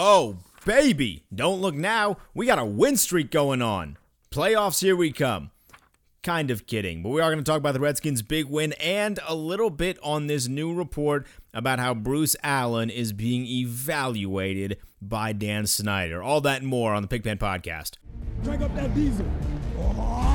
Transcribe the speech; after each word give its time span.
Oh, 0.00 0.36
baby, 0.64 1.24
don't 1.34 1.60
look 1.60 1.74
now. 1.74 2.18
We 2.32 2.46
got 2.46 2.60
a 2.60 2.64
win 2.64 2.96
streak 2.96 3.32
going 3.32 3.60
on. 3.60 3.98
Playoffs, 4.30 4.80
here 4.80 4.94
we 4.94 5.10
come. 5.10 5.50
Kind 6.22 6.52
of 6.52 6.68
kidding, 6.68 7.02
but 7.02 7.08
we 7.08 7.20
are 7.20 7.32
going 7.32 7.42
to 7.42 7.50
talk 7.50 7.58
about 7.58 7.74
the 7.74 7.80
Redskins' 7.80 8.22
big 8.22 8.44
win 8.44 8.74
and 8.74 9.18
a 9.26 9.34
little 9.34 9.70
bit 9.70 9.98
on 10.00 10.28
this 10.28 10.46
new 10.46 10.72
report 10.72 11.26
about 11.52 11.80
how 11.80 11.94
Bruce 11.94 12.36
Allen 12.44 12.90
is 12.90 13.12
being 13.12 13.44
evaluated 13.44 14.78
by 15.02 15.32
Dan 15.32 15.66
Snyder. 15.66 16.22
All 16.22 16.40
that 16.42 16.60
and 16.60 16.70
more 16.70 16.94
on 16.94 17.02
the 17.02 17.08
Pigpen 17.08 17.38
Podcast. 17.38 17.96
Drag 18.44 18.62
up 18.62 18.72
that 18.76 18.94
diesel. 18.94 19.26
Sean 19.74 20.27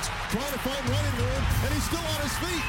backwards, 0.00 0.08
trying 0.30 0.52
to 0.52 0.58
find 0.58 0.88
running 0.88 1.16
room, 1.16 1.44
and 1.64 1.74
he's 1.74 1.84
still 1.84 1.98
on 2.00 2.20
his 2.20 2.38
feet. 2.38 2.64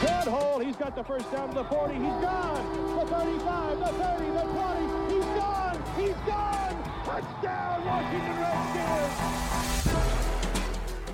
Good 0.00 0.28
hold. 0.28 0.62
He's 0.64 0.76
got 0.76 0.94
the 0.96 1.04
first 1.04 1.30
down 1.32 1.48
to 1.50 1.54
the 1.56 1.64
40. 1.64 1.94
He's 1.94 2.02
gone. 2.02 2.96
The 2.98 3.06
35, 3.06 3.78
the 3.78 3.86
30, 3.86 4.30
the 4.30 4.42
20. 4.42 5.14
He's 5.14 5.24
gone. 5.24 5.82
He's 5.96 6.16
gone. 6.26 6.84
Touchdown, 7.04 7.84
Washington 7.84 8.36
Redskins. 8.38 9.50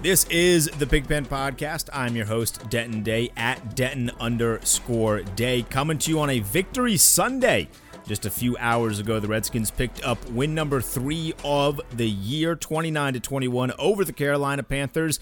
This 0.02 0.24
is 0.26 0.66
the 0.78 0.87
Big 0.87 1.09
Pigpen 1.09 1.26
Podcast. 1.26 1.88
I'm 1.92 2.14
your 2.14 2.26
host, 2.26 2.68
Denton 2.70 3.02
Day, 3.02 3.32
at 3.37 3.74
Denton 3.74 4.12
underscore 4.20 5.23
Day, 5.23 5.62
coming 5.62 5.98
to 5.98 6.10
you 6.10 6.20
on 6.20 6.30
a 6.30 6.38
victory 6.38 6.96
Sunday. 6.96 7.68
Just 8.06 8.24
a 8.24 8.30
few 8.30 8.56
hours 8.59 9.01
ago, 9.01 9.19
the 9.19 9.27
Redskins 9.27 9.73
picked 9.73 10.05
up 10.05 10.30
win 10.30 10.55
number 10.55 10.80
three 10.80 11.34
of 11.45 11.80
the 11.92 12.09
year, 12.09 12.55
29 12.55 13.15
to 13.15 13.20
21, 13.20 13.73
over 13.80 14.04
the 14.04 14.13
Carolina 14.13 14.63
Panthers 14.63 15.18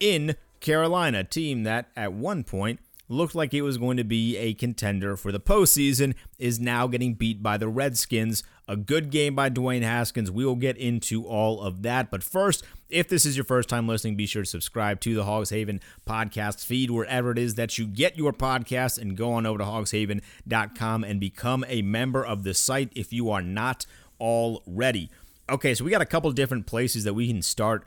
in 0.00 0.34
Carolina, 0.58 1.20
a 1.20 1.24
team 1.24 1.62
that 1.62 1.90
at 1.94 2.12
one 2.12 2.42
point 2.42 2.80
looked 3.08 3.36
like 3.36 3.54
it 3.54 3.62
was 3.62 3.78
going 3.78 3.96
to 3.98 4.04
be 4.04 4.36
a 4.36 4.52
contender 4.52 5.16
for 5.16 5.30
the 5.30 5.38
postseason, 5.38 6.14
is 6.36 6.58
now 6.58 6.88
getting 6.88 7.14
beat 7.14 7.40
by 7.40 7.56
the 7.56 7.68
Redskins. 7.68 8.42
A 8.66 8.76
good 8.76 9.10
game 9.10 9.34
by 9.34 9.50
Dwayne 9.50 9.82
Haskins. 9.82 10.30
We 10.30 10.46
will 10.46 10.56
get 10.56 10.78
into 10.78 11.26
all 11.26 11.60
of 11.60 11.82
that. 11.82 12.10
But 12.10 12.22
first, 12.22 12.64
if 12.88 13.08
this 13.08 13.26
is 13.26 13.36
your 13.36 13.44
first 13.44 13.68
time 13.68 13.86
listening, 13.86 14.16
be 14.16 14.24
sure 14.24 14.42
to 14.42 14.48
subscribe 14.48 15.00
to 15.00 15.14
the 15.14 15.24
Hogs 15.24 15.50
Haven 15.50 15.80
podcast 16.06 16.64
feed 16.64 16.90
wherever 16.90 17.30
it 17.30 17.38
is 17.38 17.56
that 17.56 17.76
you 17.76 17.86
get 17.86 18.16
your 18.16 18.32
podcasts 18.32 18.98
and 18.98 19.16
go 19.16 19.32
on 19.32 19.44
over 19.44 19.58
to 19.58 19.64
hogshaven.com 19.64 21.04
and 21.04 21.20
become 21.20 21.64
a 21.68 21.82
member 21.82 22.24
of 22.24 22.42
the 22.42 22.54
site 22.54 22.90
if 22.94 23.12
you 23.12 23.30
are 23.30 23.42
not 23.42 23.84
already. 24.18 25.10
Okay, 25.50 25.74
so 25.74 25.84
we 25.84 25.90
got 25.90 26.00
a 26.00 26.06
couple 26.06 26.30
different 26.32 26.66
places 26.66 27.04
that 27.04 27.12
we 27.12 27.28
can 27.28 27.42
start 27.42 27.84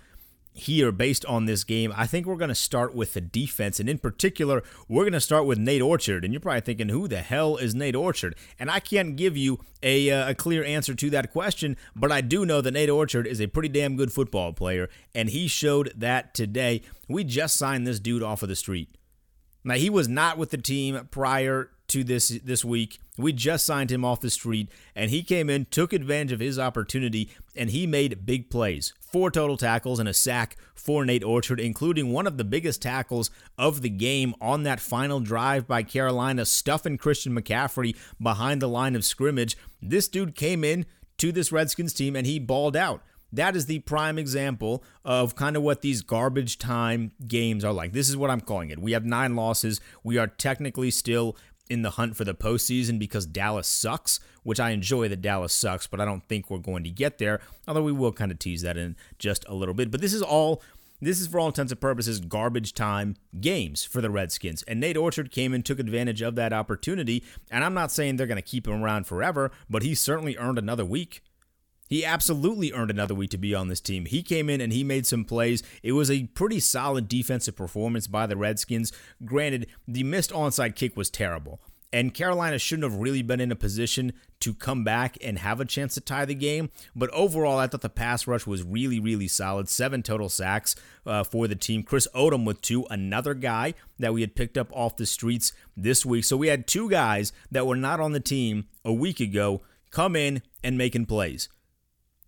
here 0.60 0.92
based 0.92 1.26
on 1.26 1.46
this 1.46 1.64
game. 1.64 1.94
I 1.96 2.08
think 2.08 2.26
we're 2.26 2.36
going 2.36 2.50
to 2.50 2.56
start 2.56 2.94
with 2.94 3.14
the 3.14 3.22
defense, 3.22 3.80
and 3.80 3.90
in 3.90 4.00
particular, 4.00 4.64
we're 4.88 5.04
going 5.04 5.14
to 5.14 5.22
start 5.22 5.46
with 5.46 5.58
Nate 5.58 5.82
Orchard. 5.82 6.24
And 6.24 6.34
you're 6.34 6.42
probably 6.42 6.62
thinking, 6.62 6.90
who 6.90 7.08
the 7.08 7.22
hell 7.22 7.58
is 7.58 7.76
Nate 7.76 7.96
Orchard? 7.96 8.36
And 8.60 8.70
I 8.70 8.80
can't 8.80 9.16
give 9.16 9.38
you 9.38 9.60
a, 9.84 10.10
uh, 10.10 10.32
a 10.32 10.36
clear 10.36 10.64
answer 10.64 10.96
to 10.96 11.10
that 11.12 11.32
question, 11.32 11.78
but 11.96 12.12
I 12.12 12.22
do 12.22 12.46
know 12.46 12.62
that 12.62 12.72
Nate 12.72 12.90
Orchard 12.90 13.28
is 13.28 13.42
a 13.42 13.48
pretty 13.48 13.70
damn 13.70 13.96
good 13.96 14.12
football 14.12 14.54
player, 14.54 14.90
and 15.14 15.30
he 15.30 15.48
showed 15.48 15.94
that 15.96 16.34
today. 16.34 16.82
We 17.08 17.24
just 17.24 17.58
signed 17.58 17.88
this 17.88 18.00
dude 18.00 18.24
off 18.24 18.44
of 18.44 18.50
the 18.50 18.56
street. 18.56 18.90
Now 19.64 19.76
he 19.76 19.90
was 19.90 20.08
not 20.08 20.38
with 20.38 20.52
the 20.52 20.58
team 20.58 21.10
prior 21.12 21.72
to 21.90 22.04
this 22.04 22.30
this 22.30 22.64
week. 22.64 23.00
We 23.18 23.34
just 23.34 23.66
signed 23.66 23.92
him 23.92 24.06
off 24.06 24.22
the 24.22 24.30
street 24.30 24.70
and 24.96 25.12
he 25.12 25.24
came 25.24 25.50
in, 25.50 25.66
took 25.66 25.92
advantage 25.92 26.32
of 26.32 26.40
his 26.40 26.58
opportunity 26.58 27.30
and 27.56 27.70
he 27.70 27.88
made 27.88 28.26
big 28.26 28.50
plays. 28.50 28.94
Four 29.12 29.32
total 29.32 29.56
tackles 29.56 30.00
and 30.00 30.10
a 30.10 30.14
sack 30.14 30.58
for 30.76 31.06
Nate 31.06 31.24
Orchard, 31.24 31.62
including 31.62 32.12
one 32.12 32.28
of 32.28 32.38
the 32.38 32.44
biggest 32.44 32.82
tackles 32.82 33.30
of 33.58 33.82
the 33.82 33.90
game 33.90 34.36
on 34.42 34.64
that 34.64 34.82
final 34.82 35.22
drive 35.22 35.66
by 35.66 35.84
Carolina, 35.84 36.46
stuffing 36.46 36.98
Christian 36.98 37.34
McCaffrey 37.34 37.96
behind 38.22 38.62
the 38.62 38.68
line 38.68 38.98
of 38.98 39.06
scrimmage. 39.06 39.56
This 39.82 40.10
dude 40.10 40.36
came 40.36 40.66
in 40.66 40.86
to 41.20 41.32
this 41.32 41.54
Redskins 41.54 41.94
team 41.94 42.18
and 42.18 42.28
he 42.28 42.38
balled 42.38 42.76
out. 42.76 43.02
That 43.32 43.56
is 43.56 43.66
the 43.66 43.80
prime 43.80 44.18
example 44.18 44.84
of 45.06 45.36
kind 45.36 45.56
of 45.56 45.64
what 45.64 45.82
these 45.82 46.02
garbage 46.02 46.58
time 46.58 47.12
games 47.28 47.64
are 47.64 47.74
like. 47.74 47.94
This 47.94 48.10
is 48.10 48.18
what 48.18 48.30
I'm 48.30 48.42
calling 48.42 48.70
it. 48.70 48.80
We 48.80 48.94
have 48.94 49.06
nine 49.06 49.36
losses. 49.36 49.80
We 50.04 50.18
are 50.18 50.28
technically 50.28 50.92
still 50.92 51.38
in 51.70 51.82
the 51.82 51.92
hunt 51.92 52.16
for 52.16 52.24
the 52.24 52.34
postseason 52.34 53.00
because 53.00 53.26
Dallas 53.26 53.68
sucks, 53.68 54.20
which 54.44 54.60
I 54.60 54.72
enjoy 54.72 55.08
that 55.10 55.22
Dallas 55.22 55.54
sucks, 55.54 55.88
but 55.88 56.02
I 56.02 56.06
don't 56.06 56.28
think 56.28 56.50
we're 56.50 56.58
going 56.58 56.84
to 56.84 56.90
get 56.90 57.18
there. 57.18 57.42
Although 57.68 57.84
we 57.84 57.92
will 57.92 58.12
kind 58.12 58.32
of 58.32 58.40
tease 58.40 58.62
that 58.62 58.78
in 58.78 58.96
just 59.20 59.46
a 59.48 59.54
little 59.54 59.74
bit. 59.74 59.92
But 59.92 60.02
this 60.02 60.14
is 60.14 60.22
all. 60.22 60.62
This 61.00 61.22
is 61.22 61.28
for 61.28 61.40
all 61.40 61.46
intents 61.46 61.72
and 61.72 61.80
purposes 61.80 62.20
garbage 62.20 62.74
time 62.74 63.18
games 63.40 63.84
for 63.84 64.02
the 64.02 64.10
Redskins. 64.10 64.64
And 64.64 64.80
Nate 64.80 64.98
Orchard 64.98 65.30
came 65.30 65.54
and 65.54 65.64
took 65.64 65.78
advantage 65.78 66.24
of 66.24 66.34
that 66.38 66.54
opportunity. 66.54 67.24
And 67.52 67.64
I'm 67.64 67.76
not 67.76 67.92
saying 67.92 68.16
they're 68.16 68.26
going 68.26 68.38
to 68.38 68.42
keep 68.42 68.68
him 68.68 68.84
around 68.84 69.06
forever, 69.06 69.52
but 69.70 69.84
he 69.84 69.94
certainly 69.94 70.36
earned 70.38 70.58
another 70.58 70.84
week. 70.84 71.22
He 71.88 72.06
absolutely 72.06 72.74
earned 72.74 72.92
another 72.92 73.16
week 73.16 73.30
to 73.32 73.38
be 73.38 73.56
on 73.56 73.68
this 73.68 73.80
team. 73.80 74.06
He 74.06 74.22
came 74.24 74.50
in 74.50 74.62
and 74.62 74.74
he 74.74 74.84
made 74.84 75.06
some 75.06 75.26
plays. 75.26 75.64
It 75.84 75.94
was 75.94 76.12
a 76.12 76.26
pretty 76.28 76.60
solid 76.60 77.08
defensive 77.08 77.56
performance 77.56 78.08
by 78.08 78.28
the 78.28 78.38
Redskins. 78.38 78.92
Granted, 79.26 79.68
the 79.88 80.04
missed 80.04 80.32
onside 80.32 80.76
kick 80.76 80.98
was 80.98 81.10
terrible. 81.10 81.62
And 81.94 82.14
Carolina 82.14 82.60
shouldn't 82.60 82.92
have 82.92 83.00
really 83.00 83.22
been 83.22 83.40
in 83.40 83.52
a 83.52 83.56
position 83.56 84.12
to 84.42 84.54
come 84.54 84.84
back 84.84 85.18
and 85.22 85.40
have 85.40 85.62
a 85.62 85.66
chance 85.66 85.94
to 85.94 86.02
tie 86.02 86.26
the 86.26 86.36
game. 86.36 86.70
But 86.94 87.10
overall, 87.12 87.58
I 87.58 87.68
thought 87.68 87.80
the 87.82 87.90
pass 87.90 88.28
rush 88.28 88.46
was 88.46 88.62
really, 88.62 89.00
really 89.00 89.30
solid. 89.30 89.70
Seven 89.70 90.04
total 90.04 90.28
sacks 90.28 90.76
uh, 91.06 91.24
for 91.24 91.48
the 91.48 91.56
team. 91.56 91.84
Chris 91.84 92.08
Odom 92.14 92.46
with 92.46 92.62
two, 92.62 92.86
another 92.90 93.34
guy 93.34 93.74
that 94.00 94.14
we 94.14 94.20
had 94.20 94.36
picked 94.36 94.58
up 94.58 94.70
off 94.74 94.98
the 94.98 95.06
streets 95.06 95.54
this 95.78 96.06
week. 96.06 96.26
So 96.26 96.36
we 96.36 96.50
had 96.50 96.68
two 96.68 96.90
guys 96.90 97.32
that 97.52 97.66
were 97.66 97.78
not 97.78 98.02
on 98.02 98.12
the 98.12 98.20
team 98.20 98.68
a 98.84 98.92
week 98.92 99.22
ago 99.22 99.62
come 99.90 100.16
in 100.18 100.42
and 100.64 100.78
making 100.78 101.06
plays. 101.06 101.48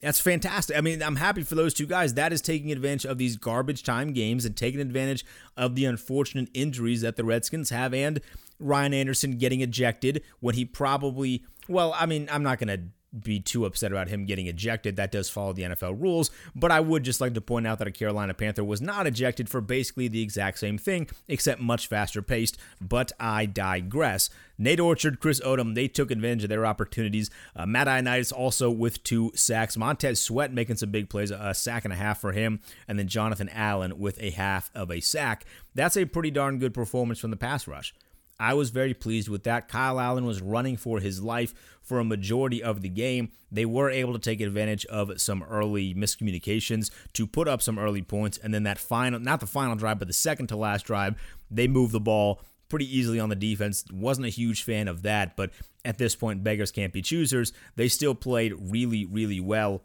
That's 0.02 0.20
fantastic. 0.20 0.78
I 0.78 0.82
mean, 0.82 1.04
I'm 1.04 1.18
happy 1.18 1.44
for 1.44 1.56
those 1.56 1.74
two 1.74 1.86
guys. 1.86 2.14
That 2.14 2.32
is 2.32 2.42
taking 2.42 2.72
advantage 2.72 3.06
of 3.06 3.18
these 3.18 3.36
garbage 3.36 3.84
time 3.84 4.14
games 4.14 4.46
and 4.46 4.56
taking 4.56 4.80
advantage 4.80 5.26
of 5.58 5.76
the 5.76 5.86
unfortunate 5.86 6.50
injuries 6.54 7.02
that 7.02 7.18
the 7.18 7.26
Redskins 7.26 7.70
have 7.70 7.94
and 7.94 8.22
Ryan 8.60 8.94
Anderson 8.94 9.38
getting 9.38 9.62
ejected 9.62 10.24
when 10.40 10.56
he 10.56 10.64
probably, 10.64 11.44
well, 11.68 11.94
I 11.98 12.06
mean, 12.06 12.30
I'm 12.32 12.44
not 12.44 12.60
going 12.60 12.68
to 12.70 12.82
be 13.18 13.40
too 13.40 13.66
upset 13.66 13.92
about 13.92 14.08
him 14.08 14.26
getting 14.26 14.48
ejected. 14.48 14.96
That 14.96 15.12
does 15.12 15.30
follow 15.30 15.54
the 15.54 15.64
NFL 15.64 16.02
rules, 16.02 16.32
but 16.56 16.72
I 16.72 16.80
would 16.80 17.04
just 17.04 17.22
like 17.22 17.34
to 17.34 17.42
point 17.42 17.68
out 17.68 17.80
that 17.80 17.88
a 17.88 17.92
Carolina 17.92 18.34
Panther 18.34 18.64
was 18.64 18.82
not 18.82 19.08
ejected 19.08 19.50
for 19.50 19.62
basically 19.62 20.08
the 20.08 20.22
exact 20.22 20.60
same 20.60 20.78
thing, 20.78 21.08
except 21.28 21.62
much 21.62 21.88
faster 21.88 22.22
paced. 22.22 22.58
But 22.80 23.12
I 23.20 23.46
digress. 23.46 24.30
Nate 24.58 24.80
Orchard, 24.80 25.22
Chris 25.22 25.40
Odom, 25.40 25.74
they 25.74 25.88
took 25.88 26.12
advantage 26.12 26.44
of 26.44 26.50
their 26.50 26.66
opportunities. 26.66 27.30
Uh, 27.56 27.66
Matt 27.66 27.88
Ioannidis 27.88 28.34
also 28.34 28.70
with 28.70 29.02
two 29.04 29.32
sacks. 29.34 29.78
Montez 29.78 30.22
Sweat 30.22 30.54
making 30.54 30.76
some 30.76 30.92
big 30.92 31.10
plays, 31.10 31.32
a 31.32 31.54
sack 31.54 31.86
and 31.86 31.94
a 31.94 31.98
half 31.98 32.20
for 32.20 32.34
him, 32.34 32.60
and 32.88 33.00
then 33.00 33.08
Jonathan 33.08 33.50
Allen 33.50 33.98
with 33.98 34.22
a 34.22 34.32
half 34.32 34.70
of 34.76 34.92
a 34.92 35.00
sack. 35.00 35.46
That's 35.74 35.96
a 35.96 36.06
pretty 36.06 36.30
darn 36.30 36.60
good 36.60 36.74
performance 36.74 37.20
from 37.20 37.32
the 37.32 37.38
pass 37.38 37.68
rush. 37.68 37.94
I 38.40 38.54
was 38.54 38.70
very 38.70 38.94
pleased 38.94 39.28
with 39.28 39.44
that. 39.44 39.68
Kyle 39.68 40.00
Allen 40.00 40.26
was 40.26 40.42
running 40.42 40.78
for 40.78 41.00
his 41.00 41.22
life 41.22 41.54
for 41.82 42.00
a 42.00 42.06
majority 42.06 42.64
of 42.64 42.82
the 42.82 42.90
game. 42.90 43.32
They 43.52 43.66
were 43.66 43.90
able 43.90 44.14
to 44.14 44.20
take 44.20 44.42
advantage 44.42 44.86
of 44.86 45.20
some 45.20 45.44
early 45.44 45.94
miscommunications 45.94 46.90
to 47.14 47.28
put 47.28 47.48
up 47.48 47.62
some 47.62 47.78
early 47.78 48.02
points. 48.02 48.38
And 48.38 48.54
then 48.54 48.64
that 48.64 48.78
final, 48.78 49.20
not 49.20 49.40
the 49.40 49.48
final 49.48 49.76
drive, 49.76 50.00
but 50.00 50.08
the 50.08 50.14
second 50.14 50.48
to 50.48 50.56
last 50.56 50.86
drive, 50.86 51.16
they 51.52 51.68
moved 51.68 51.92
the 51.92 52.00
ball 52.00 52.42
pretty 52.70 52.86
easily 52.98 53.20
on 53.20 53.30
the 53.30 53.36
defense. 53.36 53.84
Wasn't 53.92 54.26
a 54.26 54.30
huge 54.30 54.64
fan 54.64 54.88
of 54.88 55.02
that, 55.02 55.36
but 55.36 55.52
at 55.84 55.98
this 55.98 56.16
point, 56.16 56.44
beggars 56.44 56.72
can't 56.72 56.94
be 56.94 57.02
choosers. 57.02 57.52
They 57.76 57.88
still 57.88 58.16
played 58.16 58.54
really, 58.58 59.06
really 59.06 59.40
well. 59.40 59.82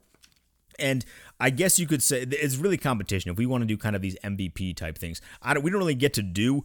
And 0.79 1.05
I 1.41 1.51
guess 1.51 1.79
you 1.79 1.87
could 1.87 2.03
say 2.03 2.23
it's 2.23 2.57
really 2.57 2.77
competition. 2.77 3.31
If 3.31 3.39
we 3.39 3.47
want 3.47 3.63
to 3.63 3.67
do 3.67 3.77
kind 3.77 3.97
of 3.97 4.03
these 4.03 4.17
MVP 4.25 4.77
type 4.77 4.99
things, 4.99 5.21
I 5.41 5.55
don't, 5.55 5.63
we 5.63 5.71
don't 5.71 5.79
really 5.79 5.95
get 5.95 6.15
to 6.15 6.23
do 6.23 6.65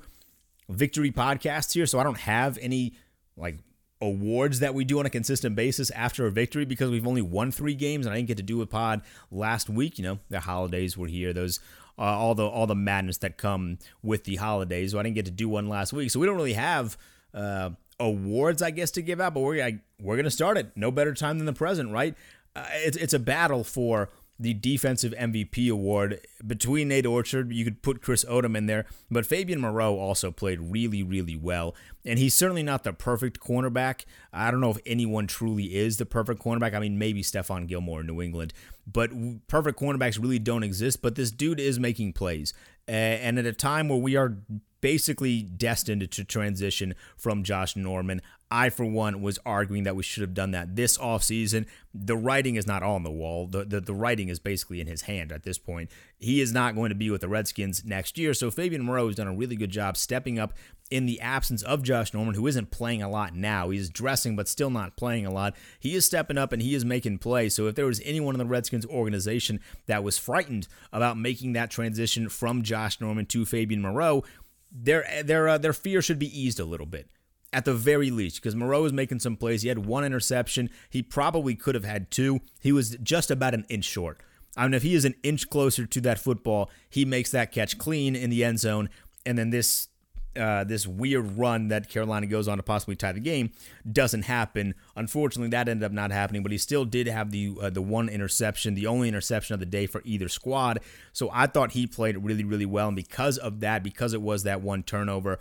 victory 0.69 1.11
podcasts 1.11 1.73
here, 1.73 1.85
so 1.85 1.99
I 1.99 2.03
don't 2.03 2.19
have 2.19 2.57
any 2.61 2.93
like 3.35 3.57
awards 4.01 4.59
that 4.59 4.73
we 4.73 4.85
do 4.85 4.99
on 4.99 5.05
a 5.05 5.09
consistent 5.09 5.55
basis 5.55 5.91
after 5.91 6.25
a 6.25 6.31
victory 6.31 6.63
because 6.63 6.89
we've 6.89 7.07
only 7.07 7.21
won 7.21 7.51
three 7.51 7.73
games 7.73 8.05
and 8.05 8.13
I 8.13 8.17
didn't 8.17 8.29
get 8.29 8.37
to 8.37 8.43
do 8.43 8.61
a 8.61 8.65
pod 8.65 9.01
last 9.29 9.69
week. 9.69 9.97
You 9.97 10.05
know, 10.05 10.19
the 10.29 10.39
holidays 10.39 10.97
were 10.97 11.07
here. 11.07 11.33
Those 11.33 11.59
uh, 11.97 12.03
all 12.03 12.33
the 12.33 12.45
all 12.45 12.67
the 12.67 12.75
madness 12.75 13.17
that 13.17 13.37
come 13.37 13.79
with 14.01 14.23
the 14.23 14.37
holidays. 14.37 14.91
So 14.91 14.99
I 14.99 15.03
didn't 15.03 15.15
get 15.15 15.25
to 15.25 15.31
do 15.31 15.49
one 15.49 15.67
last 15.67 15.91
week. 15.91 16.11
So 16.11 16.19
we 16.19 16.25
don't 16.25 16.37
really 16.37 16.53
have 16.53 16.97
uh, 17.33 17.71
awards, 17.99 18.61
I 18.61 18.71
guess, 18.71 18.91
to 18.91 19.01
give 19.01 19.19
out. 19.19 19.33
But 19.33 19.41
we're 19.41 19.63
I, 19.63 19.79
we're 19.99 20.15
gonna 20.15 20.31
start 20.31 20.57
it. 20.57 20.71
No 20.75 20.91
better 20.91 21.13
time 21.13 21.37
than 21.39 21.45
the 21.45 21.53
present, 21.53 21.91
right? 21.91 22.15
Uh, 22.55 22.65
it's 22.71 22.97
it's 22.97 23.13
a 23.13 23.19
battle 23.19 23.63
for 23.63 24.09
the 24.39 24.53
defensive 24.53 25.13
MVP 25.19 25.69
award 25.69 26.25
between 26.47 26.87
Nate 26.87 27.05
Orchard. 27.05 27.51
You 27.51 27.65
could 27.65 27.81
put 27.81 28.01
Chris 28.01 28.23
Odom 28.23 28.55
in 28.55 28.67
there, 28.67 28.85
but 29.11 29.25
Fabian 29.25 29.59
Moreau 29.59 29.99
also 29.99 30.31
played 30.31 30.59
really, 30.61 31.03
really 31.03 31.35
well. 31.35 31.75
And 32.05 32.17
he's 32.17 32.33
certainly 32.33 32.63
not 32.63 32.85
the 32.85 32.93
perfect 32.93 33.41
cornerback. 33.41 34.05
I 34.31 34.49
don't 34.49 34.61
know 34.61 34.71
if 34.71 34.77
anyone 34.85 35.27
truly 35.27 35.75
is 35.75 35.97
the 35.97 36.05
perfect 36.05 36.41
cornerback. 36.41 36.73
I 36.73 36.79
mean, 36.79 36.97
maybe 36.97 37.21
Stephon 37.21 37.67
Gilmore 37.67 37.99
in 37.99 38.07
New 38.07 38.21
England, 38.21 38.53
but 38.87 39.11
perfect 39.47 39.77
cornerbacks 39.77 40.19
really 40.19 40.39
don't 40.39 40.63
exist. 40.63 41.01
But 41.01 41.15
this 41.15 41.31
dude 41.31 41.59
is 41.59 41.77
making 41.77 42.13
plays. 42.13 42.53
And 42.87 43.37
at 43.37 43.45
a 43.45 43.53
time 43.53 43.89
where 43.89 43.99
we 43.99 44.15
are 44.15 44.37
basically 44.81 45.41
destined 45.43 46.09
to 46.09 46.23
transition 46.23 46.95
from 47.17 47.43
Josh 47.43 47.75
Norman. 47.75 48.21
I, 48.51 48.69
for 48.69 48.85
one, 48.85 49.21
was 49.21 49.37
arguing 49.45 49.83
that 49.83 49.95
we 49.95 50.01
should 50.01 50.21
have 50.21 50.33
done 50.33 50.51
that 50.51 50.75
this 50.75 50.97
offseason. 50.97 51.67
The 51.93 52.17
writing 52.17 52.55
is 52.55 52.65
not 52.65 52.81
on 52.81 53.03
the 53.03 53.11
wall. 53.11 53.45
The, 53.45 53.63
the, 53.63 53.79
the 53.79 53.93
writing 53.93 54.29
is 54.29 54.39
basically 54.39 54.81
in 54.81 54.87
his 54.87 55.03
hand 55.03 55.31
at 55.31 55.43
this 55.43 55.59
point. 55.59 55.91
He 56.17 56.41
is 56.41 56.51
not 56.51 56.75
going 56.75 56.89
to 56.89 56.95
be 56.95 57.11
with 57.11 57.21
the 57.21 57.27
Redskins 57.27 57.85
next 57.85 58.17
year. 58.17 58.33
So 58.33 58.49
Fabian 58.49 58.83
Moreau 58.83 59.05
has 59.05 59.15
done 59.15 59.27
a 59.27 59.35
really 59.35 59.55
good 59.55 59.69
job 59.69 59.97
stepping 59.97 60.39
up 60.39 60.53
in 60.89 61.05
the 61.05 61.21
absence 61.21 61.61
of 61.61 61.83
Josh 61.83 62.11
Norman, 62.11 62.33
who 62.33 62.47
isn't 62.47 62.71
playing 62.71 63.03
a 63.03 63.09
lot 63.09 63.35
now. 63.35 63.69
He's 63.69 63.89
dressing, 63.89 64.35
but 64.35 64.47
still 64.47 64.71
not 64.71 64.97
playing 64.97 65.27
a 65.27 65.31
lot. 65.31 65.55
He 65.79 65.93
is 65.93 66.05
stepping 66.05 66.37
up 66.37 66.51
and 66.51 66.61
he 66.61 66.73
is 66.73 66.83
making 66.83 67.19
plays. 67.19 67.53
So 67.53 67.67
if 67.67 67.75
there 67.75 67.85
was 67.85 68.01
anyone 68.03 68.33
in 68.33 68.39
the 68.39 68.45
Redskins 68.45 68.85
organization 68.87 69.59
that 69.85 70.03
was 70.03 70.17
frightened 70.17 70.67
about 70.91 71.17
making 71.17 71.53
that 71.53 71.69
transition 71.69 72.29
from 72.29 72.63
Josh 72.63 72.99
Norman 72.99 73.27
to 73.27 73.45
Fabian 73.45 73.81
Moreau, 73.81 74.23
their 74.71 75.05
their 75.23 75.47
uh, 75.47 75.57
their 75.57 75.73
fear 75.73 76.01
should 76.01 76.19
be 76.19 76.39
eased 76.39 76.59
a 76.59 76.65
little 76.65 76.85
bit 76.85 77.09
at 77.51 77.65
the 77.65 77.73
very 77.73 78.11
least 78.11 78.37
because 78.37 78.55
Moreau 78.55 78.83
was 78.83 78.93
making 78.93 79.19
some 79.19 79.35
plays. 79.35 79.61
He 79.61 79.69
had 79.69 79.85
one 79.85 80.03
interception. 80.03 80.69
He 80.89 81.01
probably 81.01 81.55
could 81.55 81.75
have 81.75 81.85
had 81.85 82.11
two. 82.11 82.41
He 82.59 82.71
was 82.71 82.97
just 83.01 83.31
about 83.31 83.53
an 83.53 83.65
inch 83.69 83.85
short. 83.85 84.19
I 84.57 84.63
mean, 84.63 84.73
if 84.73 84.83
he 84.83 84.95
is 84.95 85.05
an 85.05 85.15
inch 85.23 85.49
closer 85.49 85.85
to 85.85 86.01
that 86.01 86.19
football, 86.19 86.69
he 86.89 87.05
makes 87.05 87.31
that 87.31 87.51
catch 87.51 87.77
clean 87.77 88.15
in 88.15 88.29
the 88.29 88.43
end 88.43 88.59
zone. 88.59 88.89
And 89.25 89.37
then 89.37 89.49
this 89.49 89.87
uh, 90.35 90.63
this 90.63 90.85
weird 90.85 91.37
run 91.37 91.69
that 91.69 91.89
Carolina 91.89 92.27
goes 92.27 92.47
on 92.47 92.57
to 92.57 92.63
possibly 92.63 92.95
tie 92.95 93.11
the 93.11 93.19
game 93.19 93.51
doesn't 93.91 94.23
happen. 94.23 94.75
Unfortunately, 94.95 95.49
that 95.49 95.67
ended 95.67 95.83
up 95.83 95.91
not 95.91 96.11
happening, 96.11 96.43
but 96.43 96.51
he 96.51 96.57
still 96.57 96.85
did 96.85 97.07
have 97.07 97.31
the 97.31 97.53
uh, 97.61 97.69
the 97.69 97.81
one 97.81 98.09
interception, 98.09 98.75
the 98.75 98.87
only 98.87 99.07
interception 99.07 99.53
of 99.53 99.59
the 99.59 99.65
day 99.65 99.85
for 99.85 100.01
either 100.05 100.29
squad. 100.29 100.79
So 101.13 101.29
I 101.33 101.47
thought 101.47 101.71
he 101.71 101.87
played 101.87 102.17
really 102.23 102.43
really 102.43 102.65
well, 102.65 102.87
and 102.87 102.95
because 102.95 103.37
of 103.37 103.59
that, 103.61 103.83
because 103.83 104.13
it 104.13 104.21
was 104.21 104.43
that 104.43 104.61
one 104.61 104.83
turnover, 104.83 105.39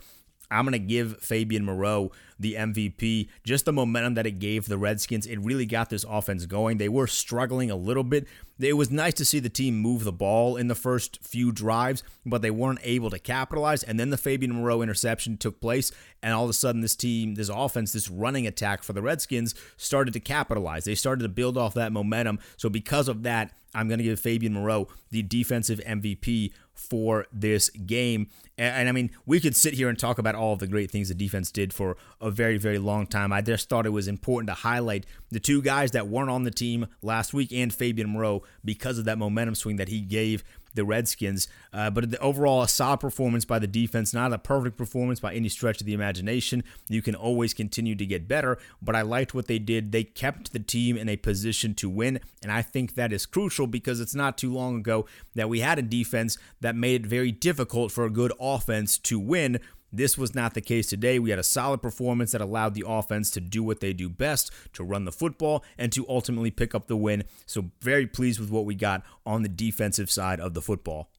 I'm 0.51 0.65
going 0.65 0.73
to 0.73 0.79
give 0.79 1.19
Fabian 1.21 1.65
Moreau 1.65 2.11
the 2.39 2.55
MVP. 2.55 3.29
Just 3.45 3.65
the 3.65 3.73
momentum 3.73 4.15
that 4.15 4.27
it 4.27 4.39
gave 4.39 4.67
the 4.67 4.79
Redskins, 4.79 5.27
it 5.27 5.39
really 5.41 5.67
got 5.67 5.91
this 5.91 6.05
offense 6.09 6.47
going. 6.47 6.79
They 6.79 6.89
were 6.89 7.07
struggling 7.07 7.71
a 7.71 7.77
little 7.77 8.05
bit. 8.05 8.27
It 8.59 8.73
was 8.73 8.91
nice 8.91 9.15
to 9.15 9.25
see 9.25 9.39
the 9.39 9.49
team 9.49 9.79
move 9.79 10.05
the 10.05 10.13
ball 10.13 10.57
in 10.57 10.69
the 10.69 10.75
first 10.75 11.19
few 11.23 11.53
drives, 11.53 12.03
but 12.25 12.43
they 12.43 12.51
weren't 12.51 12.81
able 12.83 13.11
to 13.11 13.19
capitalize. 13.19 13.83
And 13.83 14.01
then 14.01 14.11
the 14.11 14.17
Fabian 14.17 14.55
Moreau 14.55 14.83
interception 14.83 15.37
took 15.37 15.61
place, 15.61 15.93
and 16.23 16.35
all 16.35 16.45
of 16.45 16.51
a 16.51 16.55
sudden, 16.55 16.81
this 16.81 16.97
team, 16.97 17.35
this 17.35 17.49
offense, 17.49 17.93
this 17.93 18.09
running 18.11 18.47
attack 18.47 18.83
for 18.83 18.93
the 18.93 19.03
Redskins 19.03 19.55
started 19.77 20.13
to 20.15 20.21
capitalize. 20.21 20.85
They 20.85 20.97
started 20.97 21.23
to 21.23 21.29
build 21.29 21.57
off 21.57 21.75
that 21.75 21.93
momentum. 21.93 22.41
So, 22.57 22.69
because 22.69 23.09
of 23.09 23.23
that, 23.23 23.53
I'm 23.75 23.87
going 23.87 23.99
to 23.99 24.05
give 24.05 24.19
Fabian 24.19 24.55
Moreau 24.55 24.89
the 25.11 25.23
defensive 25.23 25.81
MVP 25.87 26.53
for 26.79 27.27
this 27.33 27.69
game. 27.71 28.29
And, 28.57 28.75
and, 28.75 28.89
I 28.89 28.93
mean, 28.93 29.11
we 29.27 29.41
could 29.41 29.57
sit 29.57 29.75
here 29.75 29.89
and 29.89 29.99
talk 29.99 30.19
about 30.19 30.35
all 30.35 30.53
of 30.53 30.61
the 30.61 30.67
great 30.67 30.91
things 30.91 31.09
the 31.09 31.15
defense 31.15 31.51
did 31.51 31.73
for 31.73 31.97
a 32.21 32.31
very, 32.31 32.57
very 32.57 32.79
long 32.79 33.07
time. 33.07 33.33
I 33.33 33.41
just 33.41 33.69
thought 33.69 33.85
it 33.85 33.91
was 33.91 34.09
important 34.09 34.49
to 34.49 34.55
highlight 34.55 35.05
the 35.31 35.41
two 35.41 35.61
guys 35.61 35.91
that 35.91 36.09
weren't 36.09 36.31
on 36.31 36.45
the 36.45 36.51
team 36.51 36.87
last 37.03 37.35
week 37.35 37.53
and 37.53 37.75
Fabian 37.75 38.09
Moreau 38.09 38.43
because 38.65 38.99
of 38.99 39.05
that 39.07 39.19
momentum 39.19 39.55
swing 39.55 39.77
that 39.77 39.89
he 39.89 40.01
gave 40.01 40.45
the 40.75 40.85
Redskins. 40.85 41.49
Uh, 41.73 41.91
but 41.91 42.11
the 42.11 42.19
overall, 42.21 42.63
a 42.63 42.69
solid 42.69 42.99
performance 43.01 43.45
by 43.45 43.59
the 43.59 43.67
defense, 43.67 44.15
not 44.15 44.33
a 44.33 44.39
perfect 44.39 44.77
performance 44.77 45.21
by 45.21 45.35
any 45.35 45.49
stretch 45.49 45.81
of 45.81 45.87
the 45.87 45.95
imagination. 45.95 46.65
You 46.89 47.03
can 47.03 47.15
always 47.15 47.55
continue 47.55 47.95
to 47.95 48.07
get 48.07 48.29
better, 48.29 48.59
but 48.81 48.97
I 48.97 49.03
liked 49.03 49.35
what 49.35 49.47
they 49.47 49.59
did. 49.59 49.93
They 49.93 50.05
kept 50.05 50.53
the 50.53 50.59
team 50.59 50.97
in 50.97 51.09
a 51.09 51.17
position 51.17 51.75
to 51.75 51.91
win, 51.91 52.21
and 52.43 52.53
I 52.53 52.63
think 52.63 52.95
that 52.95 53.13
is 53.13 53.27
crucial 53.27 53.67
because 53.67 54.01
it's 54.01 54.15
not 54.15 54.39
too 54.39 54.53
long 54.53 54.77
ago 54.77 55.07
that 55.35 55.49
we 55.49 55.61
had 55.61 55.79
a 55.79 55.83
defense 55.83 56.39
that 56.61 56.77
made 56.77 57.05
it 57.05 57.09
very 57.09 57.33
difficult 57.33 57.93
for 57.93 58.05
a 58.05 58.11
good 58.11 58.33
offense 58.41 58.99
to 58.99 59.19
win. 59.19 59.61
This 59.93 60.19
was 60.19 60.35
not 60.35 60.55
the 60.55 60.61
case 60.61 60.87
today. 60.87 61.19
We 61.19 61.31
had 61.31 61.39
a 61.39 61.45
solid 61.45 61.81
performance 61.81 62.33
that 62.33 62.41
allowed 62.41 62.75
the 62.75 62.85
offense 62.87 63.31
to 63.33 63.41
do 63.41 63.63
what 63.63 63.81
they 63.81 63.93
do 63.93 64.09
best, 64.09 64.51
to 64.75 64.85
run 64.85 65.05
the 65.05 65.13
football, 65.13 65.65
and 65.79 65.93
to 65.93 66.07
ultimately 66.09 66.51
pick 66.51 66.75
up 66.75 66.89
the 66.89 66.97
win. 66.97 67.25
So, 67.47 67.71
very 67.81 68.07
pleased 68.07 68.39
with 68.39 68.51
what 68.51 68.67
we 68.67 68.75
got 68.75 69.03
on 69.25 69.43
the 69.43 69.49
defensive 69.49 70.11
side 70.11 70.41
of 70.41 70.55
the 70.55 70.63
football. 70.63 71.11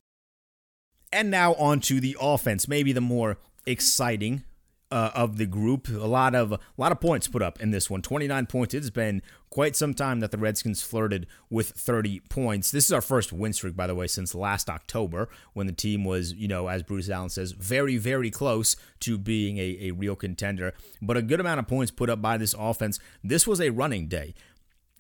And 1.11 1.31
now 1.31 1.55
on 1.55 1.79
to 1.81 1.99
the 1.99 2.15
offense, 2.21 2.67
maybe 2.67 2.91
the 2.91 3.01
more 3.01 3.37
exciting 3.65 4.43
uh, 4.91 5.11
of 5.13 5.37
the 5.37 5.45
group. 5.45 5.87
A 5.89 6.07
lot 6.07 6.35
of 6.35 6.51
a 6.51 6.59
lot 6.77 6.91
of 6.91 6.99
points 6.99 7.27
put 7.27 7.41
up 7.41 7.61
in 7.61 7.71
this 7.71 7.89
one. 7.89 8.01
29 8.01 8.45
points. 8.47 8.73
It's 8.73 8.89
been 8.89 9.21
quite 9.49 9.75
some 9.75 9.93
time 9.93 10.19
that 10.19 10.31
the 10.31 10.37
Redskins 10.37 10.81
flirted 10.81 11.27
with 11.49 11.69
30 11.71 12.21
points. 12.21 12.71
This 12.71 12.85
is 12.85 12.91
our 12.91 13.01
first 13.01 13.33
win 13.33 13.53
streak, 13.53 13.75
by 13.75 13.87
the 13.87 13.95
way, 13.95 14.07
since 14.07 14.35
last 14.35 14.69
October 14.69 15.27
when 15.53 15.67
the 15.67 15.73
team 15.73 16.05
was, 16.05 16.33
you 16.33 16.47
know, 16.47 16.67
as 16.67 16.83
Bruce 16.83 17.09
Allen 17.09 17.29
says, 17.29 17.51
very, 17.53 17.97
very 17.97 18.29
close 18.29 18.75
to 19.01 19.17
being 19.17 19.57
a, 19.57 19.77
a 19.81 19.91
real 19.91 20.15
contender. 20.15 20.73
But 21.01 21.17
a 21.17 21.21
good 21.21 21.39
amount 21.39 21.59
of 21.59 21.67
points 21.67 21.91
put 21.91 22.09
up 22.09 22.21
by 22.21 22.37
this 22.37 22.55
offense. 22.57 22.99
This 23.23 23.47
was 23.47 23.59
a 23.59 23.71
running 23.71 24.07
day. 24.07 24.35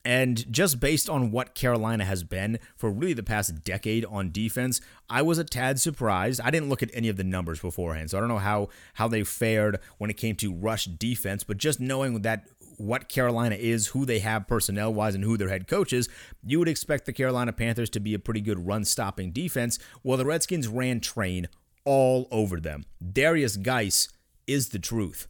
And 0.05 0.51
just 0.51 0.79
based 0.79 1.09
on 1.09 1.31
what 1.31 1.55
Carolina 1.55 2.05
has 2.05 2.23
been 2.23 2.59
for 2.75 2.89
really 2.89 3.13
the 3.13 3.23
past 3.23 3.63
decade 3.63 4.05
on 4.05 4.31
defense, 4.31 4.81
I 5.09 5.21
was 5.21 5.37
a 5.37 5.43
tad 5.43 5.79
surprised. 5.79 6.39
I 6.41 6.51
didn't 6.51 6.69
look 6.69 6.81
at 6.81 6.89
any 6.93 7.09
of 7.09 7.17
the 7.17 7.23
numbers 7.23 7.59
beforehand, 7.59 8.09
so 8.09 8.17
I 8.17 8.21
don't 8.21 8.29
know 8.29 8.37
how 8.37 8.69
how 8.95 9.07
they 9.07 9.23
fared 9.23 9.79
when 9.97 10.09
it 10.09 10.17
came 10.17 10.35
to 10.37 10.53
rush 10.53 10.85
defense. 10.85 11.43
But 11.43 11.57
just 11.57 11.79
knowing 11.79 12.21
that 12.21 12.47
what 12.77 13.09
Carolina 13.09 13.55
is, 13.55 13.87
who 13.87 14.05
they 14.05 14.19
have 14.19 14.47
personnel 14.47 14.93
wise, 14.93 15.15
and 15.15 15.23
who 15.23 15.35
their 15.37 15.49
head 15.49 15.67
coach 15.67 15.91
is, 15.91 16.07
you 16.45 16.59
would 16.59 16.69
expect 16.69 17.05
the 17.05 17.13
Carolina 17.13 17.51
Panthers 17.51 17.89
to 17.91 17.99
be 17.99 18.13
a 18.13 18.19
pretty 18.19 18.41
good 18.41 18.65
run 18.65 18.85
stopping 18.85 19.31
defense. 19.31 19.79
Well, 20.01 20.17
the 20.17 20.25
Redskins 20.25 20.67
ran 20.67 21.01
train 21.01 21.49
all 21.83 22.27
over 22.31 22.59
them. 22.59 22.85
Darius 23.11 23.57
Guice 23.57 24.09
is 24.47 24.69
the 24.69 24.79
truth. 24.79 25.27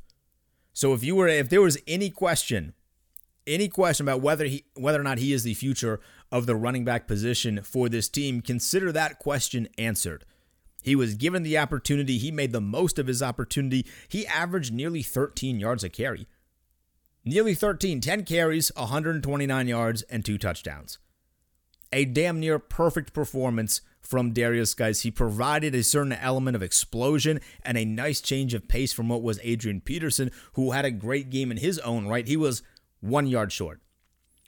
So 0.74 0.94
if 0.94 1.04
you 1.04 1.16
were 1.16 1.28
if 1.28 1.50
there 1.50 1.62
was 1.62 1.78
any 1.88 2.10
question 2.10 2.74
any 3.50 3.68
question 3.68 4.06
about 4.06 4.22
whether 4.22 4.46
he 4.46 4.66
whether 4.76 5.00
or 5.00 5.04
not 5.04 5.18
he 5.18 5.34
is 5.34 5.44
the 5.44 5.54
future 5.54 6.00
of 6.32 6.46
the 6.46 6.56
running 6.56 6.86
back 6.86 7.08
position 7.08 7.62
for 7.64 7.90
this 7.90 8.08
team, 8.08 8.42
consider 8.42 8.92
that 8.92 9.20
question 9.20 9.68
answered. 9.78 10.26
He 10.82 10.96
was 10.96 11.16
given 11.16 11.44
the 11.44 11.58
opportunity, 11.58 12.18
he 12.18 12.32
made 12.32 12.54
the 12.54 12.62
most 12.62 12.98
of 13.00 13.08
his 13.08 13.22
opportunity. 13.22 13.86
He 14.08 14.26
averaged 14.28 14.74
nearly 14.74 15.02
13 15.02 15.60
yards 15.60 15.84
a 15.84 15.90
carry. 15.90 16.28
Nearly 17.26 17.54
13, 17.54 18.00
10 18.00 18.24
carries, 18.24 18.72
129 18.78 19.68
yards 19.68 20.04
and 20.04 20.24
two 20.24 20.38
touchdowns. 20.38 21.00
A 21.92 22.06
damn 22.06 22.40
near 22.40 22.60
perfect 22.60 23.14
performance 23.14 23.82
from 24.02 24.32
Darius 24.32 24.74
Guice. 24.74 25.02
He 25.02 25.12
provided 25.12 25.76
a 25.76 25.84
certain 25.84 26.14
element 26.14 26.56
of 26.56 26.64
explosion 26.64 27.42
and 27.64 27.78
a 27.78 27.84
nice 27.84 28.22
change 28.22 28.54
of 28.54 28.68
pace 28.68 28.94
from 28.94 29.10
what 29.10 29.22
was 29.22 29.40
Adrian 29.44 29.82
Peterson, 29.82 30.32
who 30.54 30.72
had 30.72 30.86
a 30.86 30.92
great 30.92 31.30
game 31.30 31.52
in 31.52 31.58
his 31.58 31.78
own 31.80 32.08
right. 32.08 32.28
He 32.28 32.38
was 32.38 32.64
one 33.02 33.28
yard 33.28 33.52
short. 33.52 33.82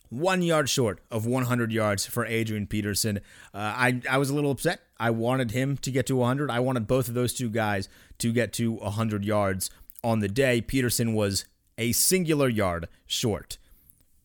One 0.10 0.42
yard 0.42 0.70
short 0.70 1.00
of 1.10 1.26
100 1.26 1.72
yards 1.72 2.06
for 2.06 2.26
Adrian 2.26 2.68
Peterson. 2.68 3.20
Uh, 3.54 3.74
I, 3.76 4.02
I 4.10 4.18
was 4.18 4.30
a 4.30 4.36
little 4.36 4.52
upset. 4.52 4.82
I 5.00 5.10
wanted 5.10 5.52
him 5.52 5.78
to 5.78 5.92
get 5.92 6.06
to 6.08 6.18
100. 6.18 6.52
I 6.52 6.60
wanted 6.60 6.86
both 6.86 7.08
of 7.08 7.14
those 7.14 7.34
two 7.34 7.50
guys 7.50 7.88
to 8.18 8.34
get 8.34 8.52
to 8.54 8.74
100 8.74 9.24
yards 9.24 9.70
on 10.04 10.20
the 10.20 10.28
day. 10.28 10.60
Peterson 10.60 11.14
was 11.14 11.46
a 11.78 11.94
singular 11.94 12.50
yard 12.50 12.90
short. 13.06 13.58